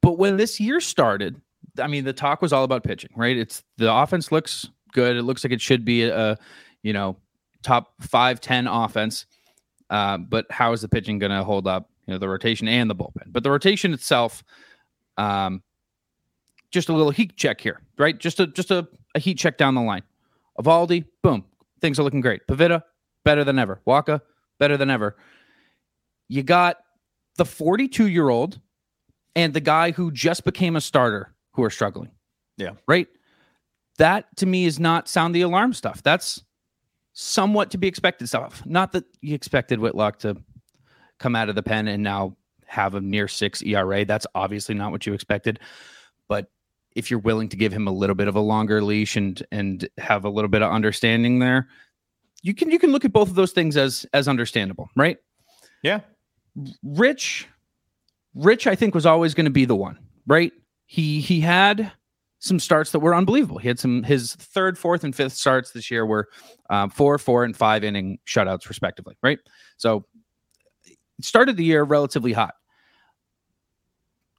But 0.01 0.19
when 0.19 0.37
this 0.37 0.59
year 0.59 0.81
started, 0.81 1.41
I 1.79 1.87
mean, 1.87 2.05
the 2.05 2.13
talk 2.13 2.43
was 2.43 2.53
all 2.53 2.65
about 2.65 2.83
pitching, 2.85 3.11
right? 3.17 3.37
It's 3.37 3.63
the 3.79 3.93
offense 3.93 4.33
looks 4.33 4.69
good. 4.93 5.17
It 5.17 5.23
looks 5.23 5.45
like 5.45 5.53
it 5.53 5.61
should 5.61 5.85
be 5.85 6.05
a, 6.05 6.37
you 6.83 6.93
know, 6.93 7.17
top 7.63 7.95
five, 8.01 8.41
10 8.41 8.67
offense. 8.67 9.27
Uh, 9.89 10.19
but 10.19 10.47
how 10.51 10.73
is 10.73 10.81
the 10.81 10.89
pitching 10.89 11.19
going 11.19 11.31
to 11.31 11.45
hold 11.45 11.67
up? 11.69 11.89
You 12.07 12.15
know, 12.15 12.19
the 12.19 12.29
rotation 12.29 12.67
and 12.67 12.91
the 12.91 12.97
bullpen. 12.97 13.29
But 13.29 13.45
the 13.45 13.51
rotation 13.51 13.95
itself, 13.95 14.43
um, 15.19 15.63
just 16.73 16.89
a 16.89 16.93
little 16.93 17.13
heat 17.13 17.37
check 17.37 17.61
here, 17.61 17.81
right? 17.97 18.19
Just 18.19 18.41
a 18.41 18.47
just 18.49 18.71
a, 18.71 18.89
a 19.15 19.21
heat 19.21 19.39
check 19.39 19.57
down 19.57 19.75
the 19.75 19.83
line. 19.83 20.03
Eovaldi, 20.59 21.05
boom, 21.23 21.45
things 21.83 21.99
are 21.99 22.03
looking 22.03 22.23
great. 22.23 22.47
Pivetta, 22.47 22.83
better 23.25 23.45
than 23.45 23.59
ever. 23.59 23.81
Wacha, 23.87 24.21
better 24.59 24.77
than 24.79 24.89
ever. 24.89 25.17
You 26.29 26.43
got 26.43 26.79
the 27.37 27.45
42 27.45 28.09
year 28.09 28.31
old 28.31 28.61
and 29.35 29.53
the 29.53 29.61
guy 29.61 29.91
who 29.91 30.11
just 30.11 30.45
became 30.45 30.77
a 30.77 30.81
starter 30.81 31.35
who 31.53 31.63
are 31.63 31.71
struggling. 31.71 32.11
Yeah. 32.57 32.73
Right. 32.87 33.09
That 33.99 34.35
to 34.37 34.47
me 34.47 34.65
is 34.65 34.81
not 34.81 35.09
sound 35.09 35.35
the 35.35 35.43
alarm 35.43 35.75
stuff. 35.75 36.03
That's 36.03 36.43
somewhat 37.13 37.71
to 37.73 37.79
be 37.79 37.87
expected 37.87 38.29
stuff. 38.29 38.63
Not 38.65 38.93
that 38.93 39.05
you 39.21 39.35
expected 39.35 39.79
Whitlock 39.79 40.19
to 40.21 40.37
come 41.19 41.37
out 41.37 41.49
of 41.49 41.55
the 41.55 41.63
pen 41.63 41.89
and 41.89 42.03
now 42.03 42.37
have 42.67 42.95
a 42.95 43.01
near 43.01 43.29
six 43.29 43.63
ERA. 43.63 44.05
That's 44.05 44.27
obviously 44.35 44.75
not 44.75 44.93
what 44.93 45.07
you 45.07 45.13
expected. 45.13 45.61
But 46.29 46.51
if 46.95 47.11
you're 47.11 47.21
willing 47.21 47.49
to 47.49 47.57
give 47.57 47.73
him 47.73 47.87
a 47.87 47.93
little 47.93 48.15
bit 48.15 48.29
of 48.29 48.37
a 48.37 48.41
longer 48.41 48.83
leash 48.83 49.17
and 49.17 49.45
and 49.51 49.89
have 49.99 50.25
a 50.25 50.31
little 50.31 50.49
bit 50.49 50.63
of 50.63 50.71
understanding 50.71 51.39
there, 51.39 51.69
you 52.43 52.55
can 52.55 52.71
you 52.71 52.79
can 52.79 52.93
look 52.93 53.05
at 53.05 53.13
both 53.13 53.29
of 53.29 53.35
those 53.35 53.53
things 53.53 53.77
as 53.77 54.07
as 54.13 54.29
understandable, 54.29 54.89
right? 54.97 55.19
Yeah. 55.83 56.01
Rich, 56.83 57.49
Rich, 58.35 58.67
I 58.67 58.75
think 58.75 58.95
was 58.95 59.07
always 59.07 59.35
going 59.35 59.47
to 59.47 59.51
be 59.51 59.65
the 59.65 59.77
one, 59.77 59.99
right? 60.27 60.53
He 60.87 61.21
he 61.21 61.41
had 61.41 61.93
some 62.39 62.59
starts 62.59 62.91
that 62.91 62.99
were 62.99 63.15
unbelievable. 63.15 63.59
He 63.59 63.69
had 63.69 63.79
some 63.79 64.03
his 64.03 64.35
third, 64.35 64.77
fourth, 64.77 65.05
and 65.05 65.15
fifth 65.15 65.35
starts 65.35 65.71
this 65.71 65.91
year 65.91 66.05
were 66.05 66.29
um, 66.71 66.91
four, 66.91 67.17
four, 67.19 67.45
and 67.45 67.57
five 67.57 67.85
inning 67.85 68.19
shutouts 68.27 68.69
respectively, 68.69 69.17
right? 69.23 69.39
So 69.77 70.05
started 71.21 71.57
the 71.57 71.65
year 71.65 71.85
relatively 71.85 72.33
hot. 72.33 72.55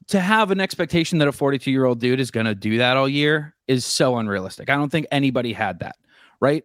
To 0.08 0.20
have 0.20 0.52
an 0.52 0.60
expectation 0.60 1.20
that 1.20 1.28
a 1.28 1.32
42 1.32 1.72
year 1.72 1.86
old 1.86 2.00
dude 2.00 2.20
is 2.20 2.32
going 2.32 2.46
to 2.46 2.56
do 2.56 2.78
that 2.78 2.98
all 2.98 3.08
year 3.08 3.56
is 3.68 3.86
so 3.86 4.18
unrealistic. 4.18 4.70
I 4.70 4.76
don't 4.76 4.89
think 4.89 5.08
anybody 5.12 5.54
had 5.54 5.80
that, 5.80 5.96
right? 6.42 6.63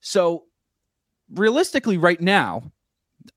So 0.00 0.44
realistically, 1.32 1.98
right 1.98 2.20
now, 2.20 2.70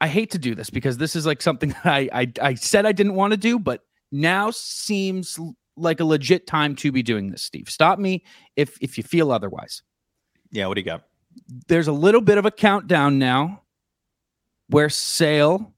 I 0.02 0.08
hate 0.08 0.32
to 0.32 0.38
do 0.38 0.56
this 0.56 0.70
because 0.70 0.98
this 0.98 1.16
is 1.16 1.26
like 1.26 1.42
something 1.42 1.74
I 1.84 2.10
I, 2.14 2.32
I 2.42 2.54
said 2.56 2.86
I 2.86 2.92
didn't 2.92 3.16
want 3.16 3.32
to 3.32 3.38
do, 3.38 3.60
but 3.60 3.82
now 4.12 4.52
seems 4.52 5.40
like 5.76 6.00
a 6.00 6.06
legit 6.06 6.46
time 6.46 6.76
to 6.76 6.92
be 6.92 7.02
doing 7.02 7.32
this. 7.32 7.44
Steve, 7.44 7.70
stop 7.70 8.00
me 8.00 8.24
if 8.56 8.78
if 8.82 8.98
you 8.98 9.04
feel 9.04 9.32
otherwise. 9.32 9.82
Yeah. 10.52 10.68
What 10.68 10.76
do 10.76 10.82
you 10.82 10.86
got? 10.86 11.04
There's 11.68 11.88
a 11.88 11.94
little 11.94 12.22
bit 12.22 12.38
of 12.38 12.46
a 12.46 12.52
countdown 12.52 13.20
now, 13.20 13.62
where 14.68 14.90
Sale, 14.90 15.74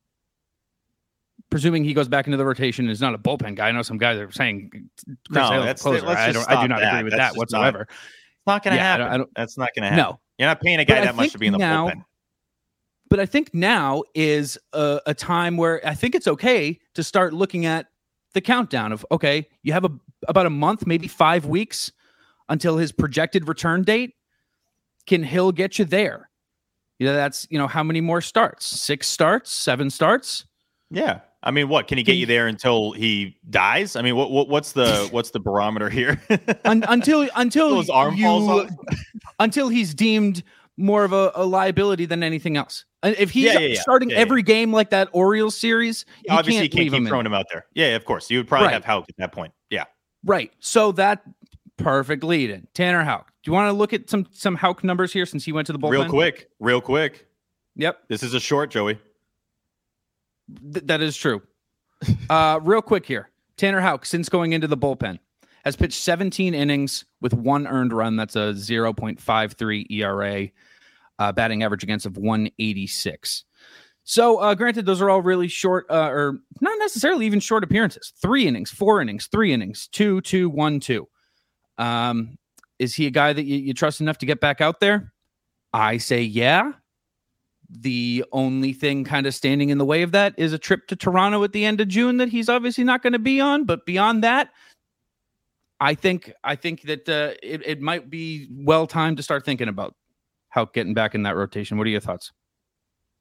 presuming 1.52 1.84
he 1.84 1.94
goes 1.94 2.08
back 2.08 2.26
into 2.26 2.38
the 2.38 2.46
rotation, 2.46 2.90
is 2.90 3.00
not 3.02 3.14
a 3.14 3.20
bullpen 3.20 3.56
guy. 3.56 3.68
I 3.68 3.72
know 3.72 3.84
some 3.84 4.00
guys 4.00 4.18
are 4.18 4.32
saying 4.32 4.72
Chris 4.72 5.16
No, 5.30 5.60
that's- 5.60 5.82
closer. 5.84 6.04
let's 6.06 6.20
I 6.20 6.32
don't. 6.32 6.50
I 6.50 6.62
do 6.64 6.68
not 6.68 6.80
that. 6.80 6.94
agree 6.96 7.04
with 7.04 7.12
That's 7.14 7.36
that 7.36 7.40
just 7.40 7.52
not- 7.52 7.60
whatsoever. 7.60 7.82
It's 7.90 8.48
not 8.48 8.64
going 8.64 8.76
to 8.76 8.82
Yeah, 8.82 8.94
I 8.96 8.98
don't- 8.98 9.06
happen. 9.08 9.14
I 9.14 9.18
don't- 9.18 9.36
That's 9.36 9.58
not 9.58 9.70
going 9.76 9.84
to 9.84 9.90
happen. 9.90 10.04
No, 10.14 10.20
You're 10.40 10.48
not 10.48 10.62
paying 10.62 10.80
a 10.80 10.86
guy 10.86 10.98
I 11.02 11.06
that 11.06 11.16
much 11.16 11.32
to 11.34 11.38
be 11.38 11.46
in 11.46 11.54
the 11.54 11.60
now- 11.60 11.90
bullpen. 11.90 12.04
but 13.10 13.20
I 13.20 13.26
think 13.28 13.54
now 13.54 14.02
is 14.16 14.58
a, 14.74 15.00
a 15.06 15.14
time 15.14 15.58
where 15.58 15.86
I 15.88 15.94
think 15.94 16.16
it's 16.16 16.28
okay 16.28 16.80
to 16.96 17.04
start 17.04 17.34
looking 17.34 17.66
at 17.68 17.88
the 18.34 18.42
countdown 18.42 18.92
of 18.94 19.06
okay, 19.12 19.48
you 19.62 19.74
have 19.74 19.84
a 19.86 19.92
about 20.28 20.46
a 20.46 20.50
month, 20.50 20.88
maybe 20.88 21.08
five 21.08 21.46
weeks 21.46 21.92
until 22.48 22.78
his 22.78 22.92
projected 22.92 23.48
return 23.48 23.84
date. 23.84 24.16
Can 25.08 25.22
Hill 25.24 25.52
get 25.52 25.78
you 25.80 25.84
there? 25.86 26.30
You 27.00 27.08
know, 27.08 27.14
that's 27.14 27.46
you 27.50 27.58
know 27.58 27.68
how 27.68 27.84
many 27.84 28.00
more 28.02 28.22
starts? 28.22 28.66
Six 28.66 29.08
starts, 29.08 29.52
seven 29.52 29.90
starts. 29.90 30.46
Yeah. 30.90 31.20
I 31.44 31.50
mean, 31.52 31.70
what 31.70 31.88
can 31.88 31.98
he 31.98 32.04
get 32.04 32.18
you 32.18 32.26
there 32.28 32.48
until 32.48 32.92
he 32.92 33.38
dies? 33.50 33.96
I 33.96 34.02
mean, 34.04 34.16
what, 34.16 34.30
what 34.32 34.48
what's 34.48 34.74
the 34.74 35.08
what's 35.12 35.32
the 35.32 35.40
barometer 35.40 35.90
here? 35.90 36.22
Un- 36.66 36.84
until 36.90 37.28
until 37.36 37.78
his 37.80 37.90
arm 37.90 38.16
you, 38.16 38.24
falls 38.26 38.48
off? 38.48 38.70
until 39.40 39.70
he's 39.70 39.94
deemed 39.94 40.44
more 40.78 41.04
of 41.04 41.14
a, 41.14 41.32
a 41.36 41.46
liability 41.46 42.06
than 42.06 42.24
anything 42.24 42.58
else. 42.58 42.86
Uh, 43.04 43.14
if 43.18 43.32
he's 43.32 43.46
Yeah, 43.46 43.54
yeah, 43.60 43.68
yeah. 43.74 43.82
starting 43.82 44.12
every 44.12 44.42
game 44.44 44.72
like 44.72 44.90
that 44.92 45.10
Orioles 45.12 45.58
series, 45.58 46.06
you 46.24 46.34
Obviously, 46.34 46.54
can't 46.54 46.64
you 46.64 46.70
can't 46.70 46.86
keep 46.86 46.94
him 46.94 47.04
in. 47.06 47.10
throwing 47.10 47.26
him 47.26 47.34
out 47.34 47.46
there. 47.52 47.66
Yeah, 47.74 47.96
of 47.96 48.06
course. 48.06 48.30
You 48.30 48.38
would 48.40 48.48
probably 48.48 48.68
Right. 48.68 48.74
have 48.74 48.86
Houck 48.86 49.06
at 49.10 49.18
that 49.18 49.32
point. 49.32 49.54
Yeah. 49.70 49.86
Right. 50.24 50.52
So 50.60 50.92
that 50.94 51.24
perfect 51.78 52.24
lead 52.24 52.52
in. 52.52 52.68
Tanner 52.74 53.04
Houck. 53.04 53.32
Do 53.44 53.50
you 53.50 53.54
want 53.54 53.68
to 53.70 53.74
look 53.74 53.94
at 53.94 54.10
some 54.10 54.28
some 54.32 54.56
Houck 54.56 54.84
numbers 54.84 55.12
here 55.12 55.26
since 55.26 55.44
he 55.44 55.52
went 55.52 55.66
to 55.68 55.74
the 55.74 55.80
bullpen? 55.80 55.92
Real 55.92 56.10
quick. 56.10 56.50
Real 56.60 56.82
quick. 56.82 57.26
Yep, 57.76 58.00
This 58.10 58.22
is 58.22 58.34
a 58.34 58.40
short, 58.40 58.70
Joey. 58.70 59.00
Th- 60.74 60.86
that 60.86 61.02
is 61.02 61.16
true. 61.16 61.42
uh, 62.30 62.60
real 62.62 62.82
quick 62.82 63.06
here. 63.06 63.30
Tanner 63.58 63.82
Houck, 63.82 64.06
since 64.06 64.30
going 64.30 64.54
into 64.54 64.68
the 64.68 64.78
bullpen, 64.78 65.20
has 65.66 65.76
pitched 65.76 66.02
17 66.02 66.54
innings 66.54 67.06
with 67.22 67.34
one 67.34 67.68
earned 67.68 67.94
run. 67.94 68.16
That's 68.16 68.36
a 68.36 68.54
0.53 68.54 69.92
ERA, 69.92 70.48
uh, 71.20 71.32
batting 71.32 71.64
average 71.64 71.84
against 71.84 72.06
of 72.06 72.18
186. 72.18 73.44
So, 74.04 74.38
uh, 74.38 74.56
granted, 74.56 74.86
those 74.86 75.02
are 75.02 75.10
all 75.10 75.22
really 75.22 75.48
short, 75.48 75.86
uh, 75.90 76.10
or 76.10 76.40
not 76.60 76.78
necessarily 76.80 77.28
even 77.28 77.40
short 77.40 77.64
appearances. 77.64 78.14
Three 78.20 78.48
innings, 78.48 78.72
four 78.72 79.00
innings, 79.00 79.28
three 79.28 79.54
innings, 79.54 79.88
two, 79.88 80.22
two, 80.22 80.50
one, 80.50 80.80
two. 80.80 81.08
Um, 81.78 82.38
is 82.80 82.96
he 82.96 83.06
a 83.06 83.12
guy 83.12 83.32
that 83.32 83.44
you, 83.44 83.58
you 83.58 83.74
trust 83.76 84.02
enough 84.02 84.18
to 84.20 84.26
get 84.26 84.40
back 84.40 84.60
out 84.60 84.80
there? 84.80 85.14
I 85.72 85.98
say 85.98 86.24
yeah. 86.24 86.72
The 87.74 88.26
only 88.34 88.74
thing 88.74 89.06
kind 89.06 89.26
of 89.26 89.34
standing 89.34 89.70
in 89.70 89.78
the 89.78 89.86
way 89.86 90.02
of 90.02 90.12
that 90.12 90.34
is 90.38 90.52
a 90.52 90.60
trip 90.60 90.88
to 90.88 90.96
Toronto 90.96 91.44
at 91.44 91.54
the 91.54 91.64
end 91.64 91.80
of 91.80 91.88
June 91.88 92.18
that 92.18 92.28
he's 92.30 92.50
obviously 92.50 92.84
not 92.84 93.02
going 93.02 93.14
to 93.14 93.20
be 93.20 93.40
on. 93.40 93.64
But 93.64 93.86
beyond 93.86 94.24
that, 94.26 94.50
I 95.80 95.96
think 95.96 96.32
I 96.44 96.56
think 96.56 96.82
that 96.84 97.08
uh, 97.08 97.34
it, 97.42 97.62
it 97.66 97.82
might 97.82 98.10
be 98.10 98.48
well 98.52 98.88
timed 98.88 99.18
to 99.18 99.24
start 99.24 99.46
thinking 99.46 99.68
about 99.68 99.96
how 100.50 100.66
getting 100.66 100.94
back 100.94 101.16
in 101.16 101.24
that 101.24 101.36
rotation. 101.36 101.78
What 101.78 101.88
are 101.88 101.92
your 101.92 102.02
thoughts? 102.02 102.32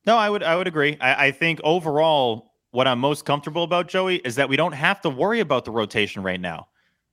No, 0.06 0.16
I 0.16 0.28
would 0.28 0.42
I 0.42 0.56
would 0.56 0.66
agree. 0.66 0.96
I, 1.00 1.26
I 1.26 1.30
think 1.30 1.60
overall, 1.62 2.52
what 2.72 2.88
I'm 2.88 2.98
most 2.98 3.24
comfortable 3.24 3.62
about, 3.62 3.88
Joey, 3.88 4.16
is 4.16 4.34
that 4.34 4.48
we 4.48 4.56
don't 4.56 4.72
have 4.72 5.00
to 5.02 5.10
worry 5.10 5.40
about 5.40 5.64
the 5.64 5.70
rotation 5.70 6.22
right 6.22 6.40
now. 6.40 6.66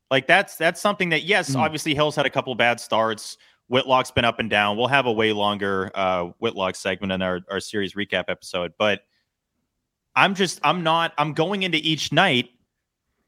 Like 0.10 0.26
that's 0.26 0.56
that's 0.58 0.82
something 0.82 1.10
that 1.10 1.24
yes, 1.24 1.52
Mm. 1.52 1.60
obviously 1.60 1.94
Hill's 1.94 2.16
had 2.16 2.26
a 2.26 2.30
couple 2.30 2.54
bad 2.56 2.80
starts. 2.80 3.38
Whitlock's 3.70 4.12
been 4.12 4.26
up 4.26 4.40
and 4.40 4.50
down. 4.50 4.78
We'll 4.78 4.88
have 4.88 5.06
a 5.06 5.12
way 5.12 5.34
longer 5.34 5.92
uh, 5.94 6.28
Whitlock 6.40 6.76
segment 6.76 7.12
in 7.12 7.22
our, 7.22 7.42
our 7.52 7.60
series 7.60 7.94
recap 7.96 8.26
episode. 8.28 8.74
But 8.78 9.02
I'm 10.16 10.36
just 10.36 10.60
I'm 10.64 10.84
not 10.84 11.14
I'm 11.18 11.34
going 11.34 11.64
into 11.64 11.78
each 11.78 12.12
night 12.12 12.50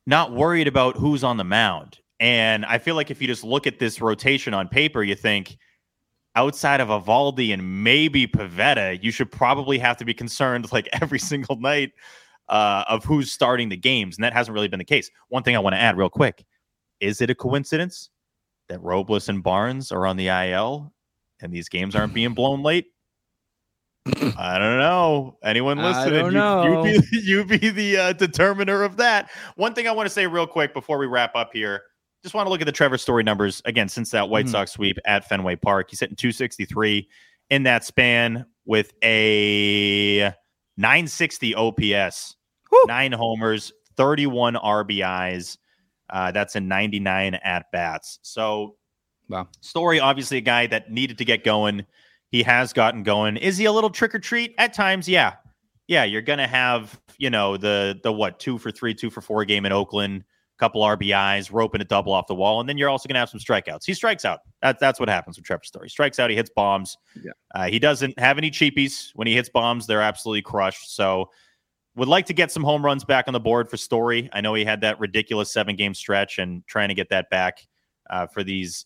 not 0.05 0.33
worried 0.33 0.67
about 0.67 0.97
who's 0.97 1.23
on 1.23 1.37
the 1.37 1.43
mound. 1.43 1.99
And 2.19 2.65
I 2.65 2.79
feel 2.79 2.95
like 2.95 3.11
if 3.11 3.21
you 3.21 3.27
just 3.27 3.43
look 3.43 3.67
at 3.67 3.79
this 3.79 4.01
rotation 4.01 4.53
on 4.53 4.67
paper, 4.67 5.03
you 5.03 5.15
think 5.15 5.57
outside 6.35 6.81
of 6.81 6.87
Eovaldi 6.87 7.53
and 7.53 7.83
maybe 7.83 8.27
Pivetta, 8.27 9.01
you 9.03 9.11
should 9.11 9.31
probably 9.31 9.77
have 9.77 9.97
to 9.97 10.05
be 10.05 10.13
concerned 10.13 10.71
like 10.71 10.89
every 11.01 11.19
single 11.19 11.57
night 11.57 11.91
uh, 12.49 12.85
of 12.87 13.05
who's 13.05 13.31
starting 13.31 13.69
the 13.69 13.77
games. 13.77 14.17
And 14.17 14.23
that 14.23 14.33
hasn't 14.33 14.53
really 14.53 14.67
been 14.67 14.79
the 14.79 14.85
case. 14.85 15.09
One 15.29 15.43
thing 15.43 15.55
I 15.55 15.59
want 15.59 15.75
to 15.75 15.79
add 15.79 15.97
real 15.97 16.09
quick 16.09 16.43
is 16.99 17.21
it 17.21 17.29
a 17.29 17.35
coincidence 17.35 18.09
that 18.69 18.81
Robles 18.81 19.29
and 19.29 19.43
Barnes 19.43 19.91
are 19.91 20.05
on 20.05 20.15
the 20.17 20.27
IL 20.29 20.93
and 21.41 21.51
these 21.51 21.69
games 21.69 21.95
aren't 21.95 22.13
being 22.13 22.33
blown 22.35 22.63
late? 22.63 22.87
I 24.37 24.57
don't 24.57 24.79
know. 24.79 25.37
Anyone 25.43 25.77
listening? 25.77 26.25
You, 26.25 26.31
know. 26.31 26.83
you, 26.85 27.01
be, 27.01 27.07
you 27.23 27.45
be 27.45 27.69
the 27.69 27.97
uh, 27.97 28.13
determiner 28.13 28.83
of 28.83 28.97
that. 28.97 29.29
One 29.55 29.73
thing 29.73 29.87
I 29.87 29.91
want 29.91 30.07
to 30.07 30.13
say 30.13 30.25
real 30.25 30.47
quick 30.47 30.73
before 30.73 30.97
we 30.97 31.05
wrap 31.05 31.35
up 31.35 31.51
here. 31.53 31.81
Just 32.23 32.33
want 32.33 32.47
to 32.47 32.49
look 32.49 32.61
at 32.61 32.65
the 32.65 32.71
Trevor 32.71 32.97
Story 32.97 33.23
numbers 33.23 33.61
again 33.65 33.87
since 33.87 34.09
that 34.11 34.29
White 34.29 34.45
Mhm. 34.45 34.51
Sox 34.51 34.71
sweep 34.71 34.97
at 35.05 35.27
Fenway 35.29 35.55
Park. 35.57 35.89
He's 35.89 35.99
hitting 35.99 36.15
263 36.15 37.07
in 37.49 37.63
that 37.63 37.85
span 37.85 38.45
with 38.65 38.93
a 39.03 40.33
960 40.77 41.55
OPS, 41.55 42.35
Whew. 42.69 42.83
nine 42.87 43.11
homers, 43.11 43.71
31 43.95 44.55
RBIs. 44.55 45.57
Uh, 46.09 46.31
that's 46.31 46.55
a 46.55 46.59
99 46.59 47.35
at 47.35 47.71
bats. 47.71 48.19
So, 48.21 48.75
Wow. 49.29 49.47
Story, 49.61 49.99
obviously, 49.99 50.37
a 50.37 50.41
guy 50.41 50.67
that 50.67 50.91
needed 50.91 51.17
to 51.19 51.25
get 51.25 51.43
going. 51.43 51.85
He 52.31 52.43
has 52.43 52.73
gotten 52.73 53.03
going. 53.03 53.37
Is 53.37 53.57
he 53.57 53.65
a 53.65 53.71
little 53.71 53.89
trick 53.89 54.13
or 54.13 54.19
treat 54.19 54.53
at 54.57 54.73
times? 54.73 55.07
Yeah, 55.07 55.35
yeah. 55.87 56.03
You're 56.03 56.21
gonna 56.21 56.47
have 56.47 56.99
you 57.17 57.29
know 57.29 57.55
the 57.55 57.99
the 58.03 58.11
what 58.11 58.39
two 58.39 58.57
for 58.57 58.71
three, 58.71 58.93
two 58.93 59.09
for 59.09 59.21
four 59.21 59.45
game 59.45 59.65
in 59.65 59.71
Oakland, 59.71 60.23
couple 60.57 60.81
RBIs, 60.81 61.51
roping 61.51 61.81
a 61.81 61.85
double 61.85 62.11
off 62.11 62.27
the 62.27 62.35
wall, 62.35 62.59
and 62.59 62.67
then 62.67 62.77
you're 62.77 62.89
also 62.89 63.07
gonna 63.07 63.19
have 63.19 63.29
some 63.29 63.39
strikeouts. 63.39 63.85
He 63.85 63.93
strikes 63.93 64.25
out. 64.25 64.39
That's 64.61 64.79
that's 64.79 64.99
what 64.99 65.09
happens 65.09 65.37
with 65.37 65.45
Trevor 65.45 65.63
Story. 65.63 65.85
He 65.85 65.89
strikes 65.89 66.19
out. 66.19 66.29
He 66.29 66.35
hits 66.35 66.51
bombs. 66.55 66.97
Yeah. 67.23 67.31
Uh, 67.53 67.67
he 67.67 67.79
doesn't 67.79 68.17
have 68.19 68.37
any 68.37 68.51
cheapies 68.51 69.11
when 69.13 69.27
he 69.27 69.35
hits 69.35 69.49
bombs. 69.49 69.85
They're 69.85 70.01
absolutely 70.01 70.41
crushed. 70.41 70.95
So. 70.95 71.29
Would 71.99 72.07
like 72.07 72.25
to 72.27 72.33
get 72.33 72.51
some 72.51 72.63
home 72.63 72.83
runs 72.83 73.03
back 73.03 73.27
on 73.27 73.33
the 73.33 73.39
board 73.39 73.69
for 73.69 73.77
Story. 73.77 74.29
I 74.33 74.41
know 74.41 74.53
he 74.53 74.65
had 74.65 74.81
that 74.81 74.99
ridiculous 74.99 75.51
seven 75.51 75.75
game 75.75 75.93
stretch 75.93 76.39
and 76.39 76.65
trying 76.65 76.87
to 76.89 76.95
get 76.95 77.09
that 77.09 77.29
back 77.29 77.67
uh, 78.09 78.25
for 78.27 78.43
these 78.43 78.85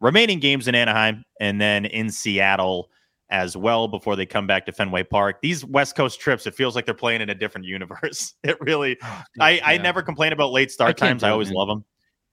remaining 0.00 0.38
games 0.40 0.68
in 0.68 0.74
Anaheim 0.74 1.24
and 1.40 1.60
then 1.60 1.84
in 1.84 2.10
Seattle 2.10 2.88
as 3.30 3.56
well 3.56 3.88
before 3.88 4.14
they 4.14 4.26
come 4.26 4.46
back 4.46 4.66
to 4.66 4.72
Fenway 4.72 5.02
Park. 5.04 5.38
These 5.42 5.64
West 5.64 5.96
Coast 5.96 6.20
trips, 6.20 6.46
it 6.46 6.54
feels 6.54 6.76
like 6.76 6.84
they're 6.84 6.94
playing 6.94 7.20
in 7.20 7.30
a 7.30 7.34
different 7.34 7.66
universe. 7.66 8.34
It 8.44 8.58
really, 8.60 8.96
I, 9.40 9.60
I 9.64 9.72
Yeah. 9.72 9.82
never 9.82 10.02
complain 10.02 10.32
about 10.32 10.52
late 10.52 10.70
start 10.70 10.96
can't 10.96 11.10
times. 11.10 11.22
I 11.24 11.30
always 11.30 11.48
man. 11.48 11.56
love 11.56 11.68
them. 11.68 11.84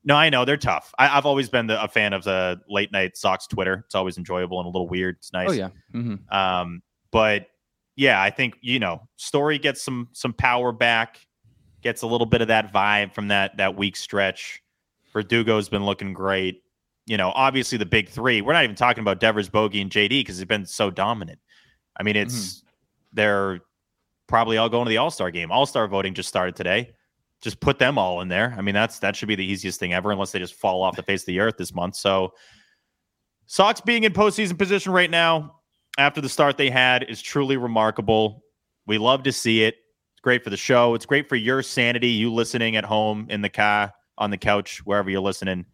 No, 0.03 0.15
I 0.15 0.29
know 0.29 0.45
they're 0.45 0.57
tough. 0.57 0.93
I, 0.99 1.17
I've 1.17 1.25
always 1.25 1.49
been 1.49 1.67
the, 1.67 1.81
a 1.83 1.87
fan 1.87 2.13
of 2.13 2.23
the 2.23 2.59
late 2.69 2.91
night 2.91 3.17
Sox 3.17 3.47
Twitter. 3.47 3.83
It's 3.85 3.95
always 3.95 4.17
enjoyable 4.17 4.59
and 4.59 4.65
a 4.67 4.69
little 4.69 4.87
weird. 4.87 5.15
It's 5.17 5.33
nice. 5.33 5.49
Oh 5.49 5.51
yeah. 5.53 5.69
hmm 5.91 6.15
Um, 6.31 6.81
but 7.11 7.47
yeah, 7.99 8.21
I 8.21 8.29
think 8.29 8.55
you 8.61 8.79
know, 8.79 9.01
Story 9.17 9.59
gets 9.59 9.83
some 9.83 10.07
some 10.13 10.31
power 10.31 10.71
back, 10.71 11.19
gets 11.81 12.01
a 12.01 12.07
little 12.07 12.25
bit 12.25 12.41
of 12.41 12.47
that 12.47 12.71
vibe 12.71 13.13
from 13.13 13.27
that 13.27 13.57
that 13.57 13.75
week 13.75 13.97
stretch. 13.97 14.63
Verdugo's 15.13 15.67
been 15.67 15.85
looking 15.85 16.13
great. 16.13 16.63
You 17.07 17.17
know, 17.17 17.33
obviously 17.35 17.77
the 17.77 17.85
big 17.85 18.07
three. 18.07 18.39
We're 18.41 18.53
not 18.53 18.63
even 18.63 18.77
talking 18.77 19.01
about 19.01 19.19
Devers, 19.19 19.49
Bogey, 19.49 19.81
and 19.81 19.91
JD 19.91 20.21
because 20.21 20.37
they've 20.37 20.47
been 20.47 20.65
so 20.65 20.89
dominant. 20.89 21.39
I 21.97 22.03
mean, 22.03 22.15
it's 22.15 22.59
mm-hmm. 22.59 22.67
they're 23.11 23.59
probably 24.27 24.55
all 24.55 24.69
going 24.69 24.85
to 24.85 24.89
the 24.89 24.97
All 24.97 25.11
Star 25.11 25.29
game. 25.29 25.51
All 25.51 25.65
Star 25.65 25.85
voting 25.89 26.13
just 26.13 26.29
started 26.29 26.55
today. 26.55 26.93
Just 27.41 27.59
put 27.59 27.79
them 27.79 27.97
all 27.97 28.21
in 28.21 28.29
there. 28.29 28.55
I 28.57 28.61
mean, 28.61 28.75
that's 28.75 28.99
that 28.99 29.17
should 29.17 29.27
be 29.27 29.35
the 29.35 29.45
easiest 29.45 29.77
thing 29.77 29.91
ever, 29.91 30.09
unless 30.13 30.31
they 30.31 30.39
just 30.39 30.53
fall 30.53 30.83
off 30.83 30.95
the 30.95 31.03
face 31.03 31.23
of 31.23 31.27
the 31.27 31.41
earth 31.41 31.57
this 31.57 31.75
month. 31.75 31.97
So, 31.97 32.31
Sox 33.45 33.81
being 33.81 34.05
in 34.05 34.13
postseason 34.13 34.57
position 34.57 34.93
right 34.93 35.11
now 35.11 35.58
after 35.99 36.21
the 36.21 36.29
start 36.29 36.57
they 36.57 36.69
had 36.69 37.03
is 37.03 37.21
truly 37.21 37.57
remarkable. 37.57 38.43
We 38.87 38.97
love 38.97 39.23
to 39.23 39.31
see 39.31 39.63
it. 39.63 39.75
It's 40.13 40.21
great 40.21 40.43
for 40.43 40.49
the 40.49 40.57
show. 40.57 40.95
It's 40.95 41.05
great 41.05 41.27
for 41.27 41.35
your 41.35 41.61
sanity, 41.61 42.07
you 42.07 42.33
listening 42.33 42.75
at 42.75 42.85
home, 42.85 43.27
in 43.29 43.41
the 43.41 43.49
car, 43.49 43.93
on 44.17 44.31
the 44.31 44.37
couch, 44.37 44.81
wherever 44.85 45.09
you're 45.09 45.21
listening. 45.21 45.65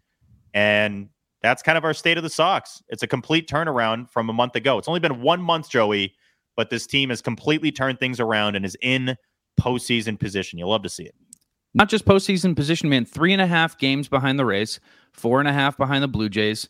And 0.54 1.10
that's 1.42 1.62
kind 1.62 1.78
of 1.78 1.84
our 1.84 1.94
state 1.94 2.18
of 2.18 2.24
the 2.24 2.30
Sox. 2.30 2.82
It's 2.90 3.04
a 3.04 3.08
complete 3.08 3.48
turnaround 3.48 4.10
from 4.10 4.30
a 4.30 4.34
month 4.34 4.56
ago. 4.56 4.78
It's 4.78 4.88
only 4.88 5.00
been 5.00 5.22
one 5.22 5.42
month, 5.42 5.70
Joey, 5.70 6.16
but 6.56 6.70
this 6.70 6.88
team 6.88 7.10
has 7.10 7.22
completely 7.22 7.72
turned 7.72 8.00
things 8.00 8.20
around 8.20 8.56
and 8.56 8.66
is 8.66 8.76
in 8.82 9.16
postseason 9.60 10.20
position. 10.20 10.58
You'll 10.58 10.70
love 10.70 10.84
to 10.84 10.90
see 10.90 11.04
it. 11.04 11.16
Not 11.76 11.90
just 11.90 12.06
postseason 12.06 12.56
position, 12.56 12.90
man. 12.90 13.06
Three 13.06 13.34
and 13.34 13.42
a 13.42 13.48
half 13.48 13.78
games 13.78 14.08
behind 14.08 14.40
the 14.40 14.46
Rays, 14.46 14.80
four 15.12 15.40
and 15.40 15.48
a 15.48 15.54
half 15.54 15.78
behind 15.78 16.04
the 16.04 16.08
Blue 16.08 16.30
Jays. 16.30 16.68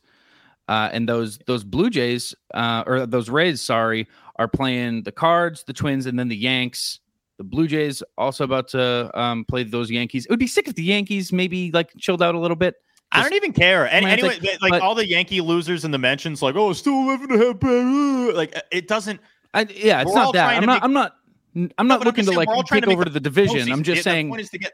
Uh, 0.67 0.89
and 0.91 1.08
those 1.08 1.38
those 1.45 1.63
Blue 1.63 1.89
Jays 1.89 2.34
uh, 2.54 2.84
or 2.88 3.06
those 3.06 3.30
Rays, 3.30 3.62
sorry, 3.62 4.08
are 4.38 4.47
playing 4.47 5.04
the 5.04 5.12
Cards, 5.12 5.63
the 5.63 5.73
Twins, 5.73 6.06
and 6.06 6.17
then 6.17 6.28
the 6.28 6.36
Yanks. 6.38 6.99
The 7.38 7.43
Blue 7.43 7.67
Jays 7.67 8.01
also 8.17 8.45
about 8.45 8.69
to 8.69 9.12
um, 9.19 9.45
play 9.45 9.63
those 9.63 9.91
Yankees. 9.91 10.25
It 10.25 10.32
would 10.32 10.39
be 10.39 10.47
sick 10.47 10.67
if 10.67 10.75
the 10.75 10.84
Yankees 10.84 11.34
maybe 11.34 11.71
like 11.71 11.91
chilled 11.97 12.23
out 12.23 12.34
a 12.34 12.39
little 12.39 12.56
bit. 12.56 12.75
I 13.12 13.21
don't 13.21 13.34
even 13.34 13.54
care. 13.54 13.88
And 13.88 14.06
anyway, 14.06 14.39
like 14.62 14.71
but- 14.71 14.82
all 14.82 14.95
the 14.95 15.08
Yankee 15.08 15.41
losers 15.41 15.86
in 15.86 15.91
the 15.91 15.97
mentions, 15.97 16.41
like, 16.41 16.56
oh, 16.56 16.73
still 16.73 16.93
11 16.93 17.32
and 17.32 17.41
a 17.41 18.30
uh, 18.32 18.34
Like, 18.34 18.56
it 18.71 18.88
doesn't. 18.88 19.19
I, 19.54 19.62
yeah, 19.73 20.01
it's 20.01 20.13
not 20.13 20.34
that. 20.34 20.58
I'm 20.58 20.65
not. 20.65 20.73
make- 20.75 20.84
I'm 20.84 20.93
not. 20.93 21.15
I'm 21.78 21.88
not 21.88 22.01
I'm 22.01 22.06
looking 22.06 22.25
to 22.25 22.32
like 22.32 22.49
take 22.67 22.86
over 22.88 23.06
to 23.06 23.10
the 23.10 23.19
division. 23.19 23.71
I'm 23.71 23.84
just 23.84 24.01
It- 24.01 24.04
saying. 24.04 24.28
The 24.28 24.32
point 24.32 24.41
is 24.41 24.49
to 24.49 24.58
get. 24.58 24.73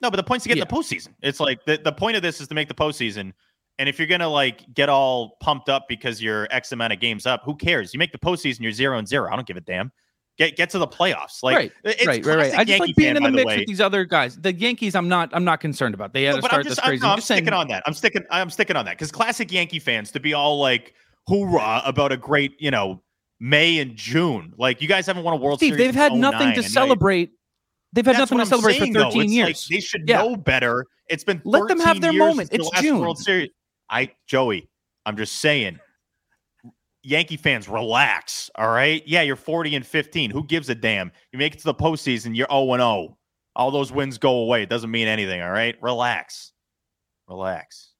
No, 0.00 0.10
but 0.10 0.16
the 0.16 0.22
point's 0.22 0.44
to 0.44 0.48
get 0.48 0.58
Yeah. 0.58 0.64
the 0.64 0.74
postseason. 0.74 1.08
It's 1.22 1.40
like 1.40 1.64
the, 1.64 1.80
the 1.82 1.90
point 1.90 2.16
of 2.16 2.22
this 2.22 2.40
is 2.40 2.46
to 2.48 2.54
make 2.54 2.68
the 2.68 2.74
postseason. 2.74 3.32
And 3.78 3.88
if 3.88 3.98
you're 3.98 4.08
gonna 4.08 4.28
like 4.28 4.64
get 4.74 4.88
all 4.88 5.36
pumped 5.40 5.68
up 5.68 5.86
because 5.88 6.20
you're 6.22 6.48
X 6.50 6.72
amount 6.72 6.92
of 6.92 7.00
games 7.00 7.26
up, 7.26 7.42
who 7.44 7.54
cares? 7.54 7.92
You 7.94 7.98
make 7.98 8.12
the 8.12 8.18
postseason, 8.18 8.60
you're 8.60 8.72
zero 8.72 8.98
and 8.98 9.06
zero. 9.06 9.30
I 9.32 9.36
don't 9.36 9.46
give 9.46 9.56
a 9.56 9.60
damn. 9.60 9.92
Get 10.36 10.56
get 10.56 10.70
to 10.70 10.78
the 10.78 10.86
playoffs. 10.86 11.42
Like 11.42 11.56
right, 11.56 11.72
it's 11.84 12.06
right, 12.06 12.24
right, 12.24 12.36
right. 12.36 12.54
I 12.54 12.64
just 12.64 12.68
Yankee 12.68 12.86
like 12.86 12.96
being 12.96 13.14
fan, 13.14 13.16
in 13.18 13.22
the 13.24 13.30
mix 13.30 13.46
way. 13.46 13.58
with 13.58 13.66
these 13.66 13.80
other 13.80 14.04
guys. 14.04 14.36
The 14.36 14.52
Yankees, 14.52 14.94
I'm 14.94 15.08
not. 15.08 15.30
I'm 15.32 15.44
not 15.44 15.60
concerned 15.60 15.94
about. 15.94 16.12
They 16.12 16.24
had 16.24 16.36
No, 16.36 16.40
to 16.40 16.46
start 16.46 16.60
I'm 16.60 16.64
just, 16.64 16.76
this 16.76 16.78
I'm, 16.84 16.88
crazy. 16.90 17.00
no, 17.02 17.06
I'm 17.08 17.12
I'm 17.12 17.18
just 17.18 17.28
saying. 17.28 17.38
sticking 17.38 17.54
on 17.54 17.68
that. 17.68 17.82
I'm 17.86 17.94
sticking. 17.94 18.24
I'm 18.30 18.50
sticking 18.50 18.76
on 18.76 18.84
that 18.84 18.92
because 18.96 19.10
classic 19.10 19.50
Yankee 19.52 19.78
fans 19.80 20.10
to 20.12 20.20
be 20.20 20.34
all 20.34 20.60
like 20.60 20.94
hoorah 21.26 21.82
about 21.84 22.12
a 22.12 22.16
great, 22.16 22.54
you 22.60 22.70
know, 22.70 23.02
May 23.40 23.78
and 23.78 23.96
June. 23.96 24.54
Like 24.58 24.80
you 24.80 24.86
guys 24.88 25.06
haven't 25.06 25.24
won 25.24 25.34
a 25.34 25.36
World 25.38 25.58
Steve, 25.58 25.70
Series. 25.74 25.86
they've 25.86 25.94
had 25.94 26.12
oh 26.12 26.16
nothing 26.16 26.52
to 26.54 26.62
celebrate. 26.62 27.30
They've 27.92 28.04
had 28.04 28.16
That's 28.16 28.30
nothing 28.30 28.38
to 28.38 28.42
I'm 28.42 28.48
celebrate 28.48 28.78
saying, 28.78 28.92
for 28.94 29.00
13 29.00 29.22
It's 29.22 29.32
years. 29.32 29.46
Like 29.48 29.56
they 29.70 29.80
should 29.80 30.08
Yeah. 30.08 30.18
know 30.22 30.36
better. 30.36 30.84
It's 31.08 31.24
been 31.24 31.40
Let 31.44 31.66
them 31.68 31.80
have 31.80 32.00
their 32.00 32.12
moment. 32.12 32.50
It's 32.52 32.68
June. 32.80 33.00
World 33.00 33.18
Series. 33.18 33.48
I 33.90 34.12
Joey, 34.26 34.68
I'm 35.06 35.16
just 35.16 35.36
saying. 35.36 35.78
Yankee 37.04 37.36
fans, 37.36 37.68
relax. 37.68 38.50
All 38.56 38.68
right. 38.68 39.02
Yeah, 39.06 39.22
you're 39.22 39.36
40 39.36 39.76
and 39.76 39.86
15. 39.86 40.30
Who 40.30 40.44
gives 40.44 40.68
a 40.68 40.74
damn? 40.74 41.12
You 41.32 41.38
make 41.38 41.54
it 41.54 41.58
to 41.58 41.64
the 41.64 41.74
postseason, 41.74 42.36
you're 42.36 42.48
0 42.50 42.72
and 42.72 42.80
0. 42.80 43.16
All 43.56 43.70
those 43.70 43.90
wins 43.90 44.18
go 44.18 44.40
away. 44.40 44.62
It 44.62 44.68
doesn't 44.68 44.90
mean 44.90 45.08
anything. 45.08 45.40
All 45.40 45.50
right. 45.50 45.76
Relax. 45.80 46.52
Relax. 47.28 47.92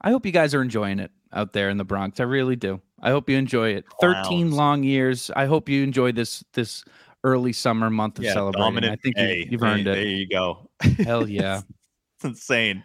I 0.00 0.10
hope 0.10 0.26
you 0.26 0.32
guys 0.32 0.54
are 0.54 0.62
enjoying 0.62 0.98
it 0.98 1.10
out 1.32 1.52
there 1.52 1.70
in 1.70 1.76
the 1.76 1.84
Bronx. 1.84 2.18
I 2.18 2.24
really 2.24 2.56
do. 2.56 2.80
I 3.00 3.10
hope 3.10 3.28
you 3.28 3.36
enjoy 3.36 3.74
it. 3.74 3.84
13 4.00 4.52
long 4.52 4.82
years. 4.82 5.30
I 5.36 5.46
hope 5.46 5.68
you 5.68 5.82
enjoy 5.82 6.12
this 6.12 6.42
this 6.54 6.84
early 7.24 7.52
summer 7.52 7.90
month 7.90 8.18
of 8.18 8.24
celebrating. 8.26 8.62
dominant 8.62 8.92
I 8.92 8.96
think 9.02 9.18
you, 9.18 9.46
you've 9.50 9.62
earned 9.62 9.86
there, 9.86 9.94
it. 9.94 9.96
There 9.96 10.06
you 10.06 10.28
go. 10.28 10.70
Hell 11.04 11.28
yeah. 11.28 11.62
It's 12.16 12.24
insane. 12.24 12.84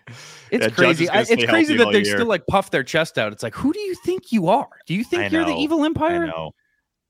It's 0.52 0.66
That 0.66 0.76
crazy. 0.76 1.10
I, 1.10 1.22
it's 1.22 1.46
crazy 1.46 1.76
that 1.78 1.92
they 1.92 2.00
year. 2.04 2.18
still 2.18 2.28
like 2.28 2.46
puff 2.48 2.72
their 2.72 2.84
chest 2.84 3.18
out. 3.18 3.32
It's 3.34 3.44
like, 3.44 3.56
who 3.56 3.72
do 3.74 3.80
you 3.80 3.96
think 3.96 4.32
you 4.32 4.48
are? 4.50 4.68
Do 4.86 4.94
you 4.94 5.04
think 5.04 5.32
you're 5.32 5.46
the 5.46 5.54
evil 5.56 5.84
empire? 5.86 6.28
No. 6.28 6.52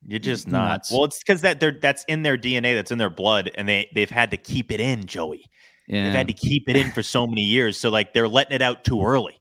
You're 0.06 0.18
just 0.18 0.48
not. 0.48 0.68
nuts. 0.68 0.90
Well, 0.90 1.04
it's 1.04 1.18
because 1.20 1.42
that 1.42 1.60
they're 1.60 1.78
that's 1.80 2.04
in 2.08 2.22
their 2.24 2.36
DNA, 2.36 2.74
that's 2.74 2.90
in 2.90 2.98
their 2.98 3.10
blood, 3.10 3.52
and 3.54 3.68
they 3.68 3.88
they've 3.94 4.10
had 4.10 4.32
to 4.32 4.36
keep 4.36 4.72
it 4.72 4.80
in, 4.80 5.06
Joey. 5.06 5.44
Yeah. 5.86 6.04
They've 6.04 6.12
had 6.12 6.26
to 6.26 6.32
keep 6.32 6.68
it 6.68 6.74
in 6.74 6.90
for 6.90 7.04
so 7.04 7.24
many 7.26 7.42
years. 7.42 7.78
So 7.78 7.88
like 7.88 8.12
they're 8.12 8.26
letting 8.28 8.54
it 8.54 8.62
out 8.62 8.82
too 8.84 9.00
early. 9.04 9.40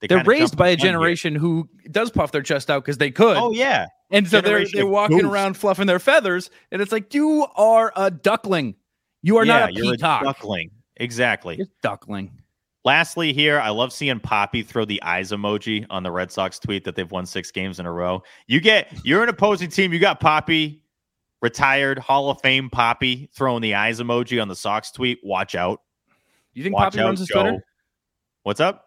They 0.00 0.06
They're 0.06 0.24
raised 0.24 0.56
by 0.56 0.68
a 0.68 0.76
gun 0.76 0.86
here. 0.86 0.92
generation 0.92 1.34
who 1.34 1.68
does 1.90 2.10
puff 2.10 2.32
their 2.32 2.40
chest 2.42 2.70
out 2.70 2.82
because 2.82 2.96
they 2.96 3.10
could. 3.10 3.36
Oh 3.36 3.52
yeah. 3.52 3.86
and 4.10 4.26
so 4.26 4.40
they're 4.40 4.64
they're 4.72 4.86
walking 4.86 5.18
goofs. 5.20 5.30
around 5.30 5.58
fluffing 5.58 5.86
their 5.86 5.98
feathers, 5.98 6.48
and 6.72 6.80
it's 6.80 6.92
like 6.92 7.12
you 7.12 7.46
are 7.56 7.92
a 7.96 8.10
duckling. 8.10 8.76
You 9.22 9.36
are 9.36 9.44
yeah, 9.44 9.58
not 9.58 9.68
a 9.70 9.72
you're 9.74 9.92
peacock. 9.92 10.22
a 10.22 10.24
duckling. 10.24 10.70
Exactly. 11.00 11.56
You're 11.56 11.66
duckling. 11.82 12.30
Lastly, 12.84 13.32
here, 13.32 13.58
I 13.60 13.70
love 13.70 13.92
seeing 13.92 14.20
Papi 14.20 14.64
throw 14.64 14.84
the 14.84 15.02
eyes 15.02 15.32
emoji 15.32 15.84
on 15.90 16.02
the 16.02 16.10
Red 16.10 16.30
Sox 16.30 16.58
tweet 16.58 16.84
that 16.84 16.94
they've 16.94 17.10
won 17.10 17.26
six 17.26 17.50
games 17.50 17.78
in 17.78 17.84
a 17.86 17.92
row. 17.92 18.22
You 18.46 18.60
get 18.60 18.88
you're 19.04 19.22
an 19.22 19.28
opposing 19.28 19.68
team. 19.68 19.92
You 19.92 19.98
got 19.98 20.20
Papi, 20.20 20.80
retired 21.42 21.98
Hall 21.98 22.30
of 22.30 22.40
Fame 22.40 22.70
Papi, 22.70 23.28
throwing 23.34 23.60
the 23.60 23.74
eyes 23.74 24.00
emoji 24.00 24.40
on 24.40 24.48
the 24.48 24.56
Sox 24.56 24.90
tweet. 24.90 25.18
Watch 25.22 25.54
out. 25.54 25.82
You 26.54 26.62
think 26.62 26.74
Watch 26.74 26.94
Papi 26.94 27.00
out, 27.00 27.04
runs 27.06 27.18
his 27.18 27.28
Joe. 27.28 27.42
Twitter? 27.42 27.64
What's 28.44 28.60
up? 28.60 28.86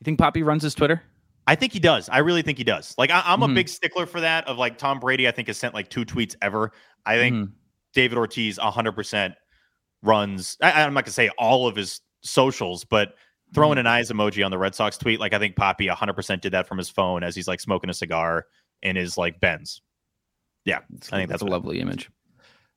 You 0.00 0.04
think 0.04 0.20
Papi 0.20 0.44
runs 0.44 0.62
his 0.62 0.74
Twitter? 0.74 1.02
I 1.48 1.56
think 1.56 1.72
he 1.72 1.80
does. 1.80 2.08
I 2.08 2.18
really 2.18 2.42
think 2.42 2.58
he 2.58 2.64
does. 2.64 2.94
Like 2.96 3.10
I, 3.10 3.22
I'm 3.26 3.42
a 3.42 3.48
Mhm. 3.48 3.54
big 3.54 3.68
stickler 3.68 4.06
for 4.06 4.20
that. 4.20 4.46
Of 4.46 4.56
like 4.58 4.78
Tom 4.78 5.00
Brady, 5.00 5.26
I 5.26 5.32
think 5.32 5.48
has 5.48 5.58
sent 5.58 5.74
like 5.74 5.88
two 5.90 6.04
tweets 6.04 6.36
ever. 6.42 6.70
I 7.04 7.16
think 7.16 7.34
Mhm. 7.34 7.52
David 7.92 8.16
Ortiz 8.18 8.58
100 8.60 8.92
percent 8.92 9.34
runs. 10.02 10.56
I, 10.60 10.82
I'm 10.82 10.94
not 10.94 11.04
gonna 11.04 11.12
say 11.12 11.30
all 11.38 11.66
of 11.66 11.76
his 11.76 12.00
socials, 12.22 12.84
but 12.84 13.14
throwing 13.54 13.78
an 13.78 13.86
eyes 13.86 14.10
emoji 14.10 14.44
on 14.44 14.50
the 14.50 14.58
Red 14.58 14.74
Sox 14.74 14.96
tweet. 14.96 15.20
Like 15.20 15.34
I 15.34 15.38
think 15.38 15.56
Papi 15.56 15.88
100% 15.90 16.40
did 16.40 16.52
that 16.52 16.66
from 16.66 16.78
his 16.78 16.88
phone 16.88 17.22
as 17.22 17.34
he's 17.34 17.48
like 17.48 17.60
smoking 17.60 17.90
a 17.90 17.94
cigar 17.94 18.46
in 18.82 18.96
his 18.96 19.16
like 19.18 19.40
Benz. 19.40 19.82
Yeah, 20.64 20.78
I 21.10 21.16
think 21.16 21.30
that's 21.30 21.42
a 21.42 21.44
what- 21.44 21.52
lovely 21.52 21.80
image. 21.80 22.10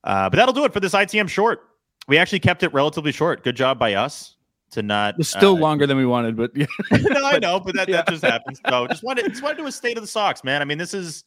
Uh, 0.03 0.29
but 0.29 0.37
that'll 0.37 0.53
do 0.53 0.65
it 0.65 0.73
for 0.73 0.79
this 0.79 0.93
ITM 0.93 1.27
short. 1.27 1.61
We 2.07 2.19
actually 2.19 2.39
kept 2.39 2.61
it 2.61 2.71
relatively 2.73 3.11
short. 3.11 3.43
Good 3.43 3.55
job 3.55 3.79
by 3.79 3.95
us 3.95 4.35
to 4.71 4.83
not. 4.83 5.15
It's 5.17 5.29
still 5.29 5.55
uh, 5.55 5.59
longer 5.59 5.87
than 5.87 5.97
we 5.97 6.05
wanted, 6.05 6.35
but 6.35 6.51
yeah. 6.55 6.67
no, 6.91 7.25
I 7.25 7.39
know, 7.41 7.59
but 7.59 7.75
that, 7.75 7.87
that 7.89 8.07
just 8.07 8.23
happens. 8.23 8.61
So 8.69 8.87
just 8.87 9.03
wanted 9.03 9.27
just 9.29 9.41
wanted 9.41 9.57
to 9.57 9.63
do 9.63 9.67
a 9.67 9.71
state 9.71 9.97
of 9.97 10.03
the 10.03 10.07
Sox, 10.07 10.43
man. 10.43 10.61
I 10.61 10.65
mean, 10.65 10.77
this 10.77 10.93
is 10.93 11.23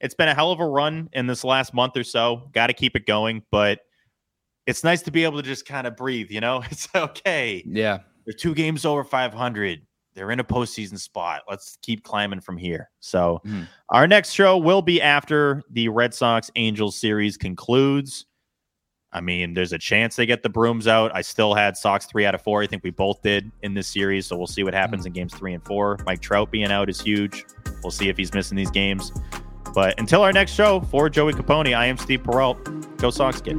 it's 0.00 0.14
been 0.14 0.28
a 0.28 0.34
hell 0.34 0.52
of 0.52 0.60
a 0.60 0.66
run 0.66 1.08
in 1.12 1.26
this 1.26 1.42
last 1.42 1.74
month 1.74 1.96
or 1.96 2.04
so. 2.04 2.48
Got 2.52 2.68
to 2.68 2.72
keep 2.72 2.94
it 2.94 3.06
going, 3.06 3.42
but 3.50 3.80
it's 4.66 4.84
nice 4.84 5.02
to 5.02 5.10
be 5.10 5.24
able 5.24 5.36
to 5.38 5.42
just 5.42 5.66
kind 5.66 5.86
of 5.86 5.96
breathe. 5.96 6.30
You 6.30 6.40
know, 6.40 6.62
it's 6.70 6.88
okay. 6.94 7.62
yeah. 7.66 7.98
They're 8.26 8.34
two 8.34 8.54
games 8.54 8.84
over 8.84 9.02
500. 9.02 9.80
They're 10.14 10.30
in 10.30 10.40
a 10.40 10.44
postseason 10.44 10.98
spot. 10.98 11.42
Let's 11.48 11.78
keep 11.82 12.02
climbing 12.04 12.40
from 12.40 12.56
here. 12.58 12.90
So, 13.00 13.40
Mhm. 13.46 13.66
our 13.88 14.06
next 14.06 14.32
show 14.32 14.58
will 14.58 14.82
be 14.82 15.00
after 15.00 15.62
the 15.70 15.88
Red 15.88 16.12
Sox 16.12 16.50
Angels 16.56 16.96
series 16.98 17.36
concludes. 17.36 18.26
I 19.12 19.20
mean, 19.20 19.54
there's 19.54 19.72
a 19.72 19.78
chance 19.78 20.14
they 20.16 20.26
get 20.26 20.42
the 20.42 20.48
brooms 20.48 20.86
out. 20.86 21.10
I 21.14 21.22
still 21.22 21.54
had 21.54 21.76
Sox 21.76 22.06
three 22.06 22.26
out 22.26 22.34
of 22.34 22.42
four. 22.42 22.62
I 22.62 22.66
think 22.66 22.84
we 22.84 22.90
both 22.90 23.22
did 23.22 23.50
in 23.62 23.74
this 23.74 23.88
series. 23.88 24.26
So, 24.26 24.36
we'll 24.36 24.46
see 24.46 24.62
what 24.64 24.74
happens 24.74 25.06
in 25.06 25.12
games 25.12 25.32
three 25.34 25.54
and 25.54 25.64
four. 25.64 25.98
Mike 26.04 26.20
Trout 26.20 26.50
being 26.50 26.70
out 26.70 26.90
is 26.90 27.00
huge. 27.00 27.44
We'll 27.82 27.90
see 27.90 28.08
if 28.08 28.16
he's 28.16 28.34
missing 28.34 28.56
these 28.56 28.70
games. 28.70 29.12
But 29.74 29.98
until 29.98 30.22
our 30.22 30.32
next 30.32 30.52
show, 30.52 30.80
for 30.80 31.08
Joey 31.08 31.32
Capone, 31.32 31.74
I 31.76 31.86
am 31.86 31.96
Steve 31.96 32.22
Peralt. 32.24 32.98
Go 32.98 33.10
Sox, 33.10 33.40
kid. 33.40 33.56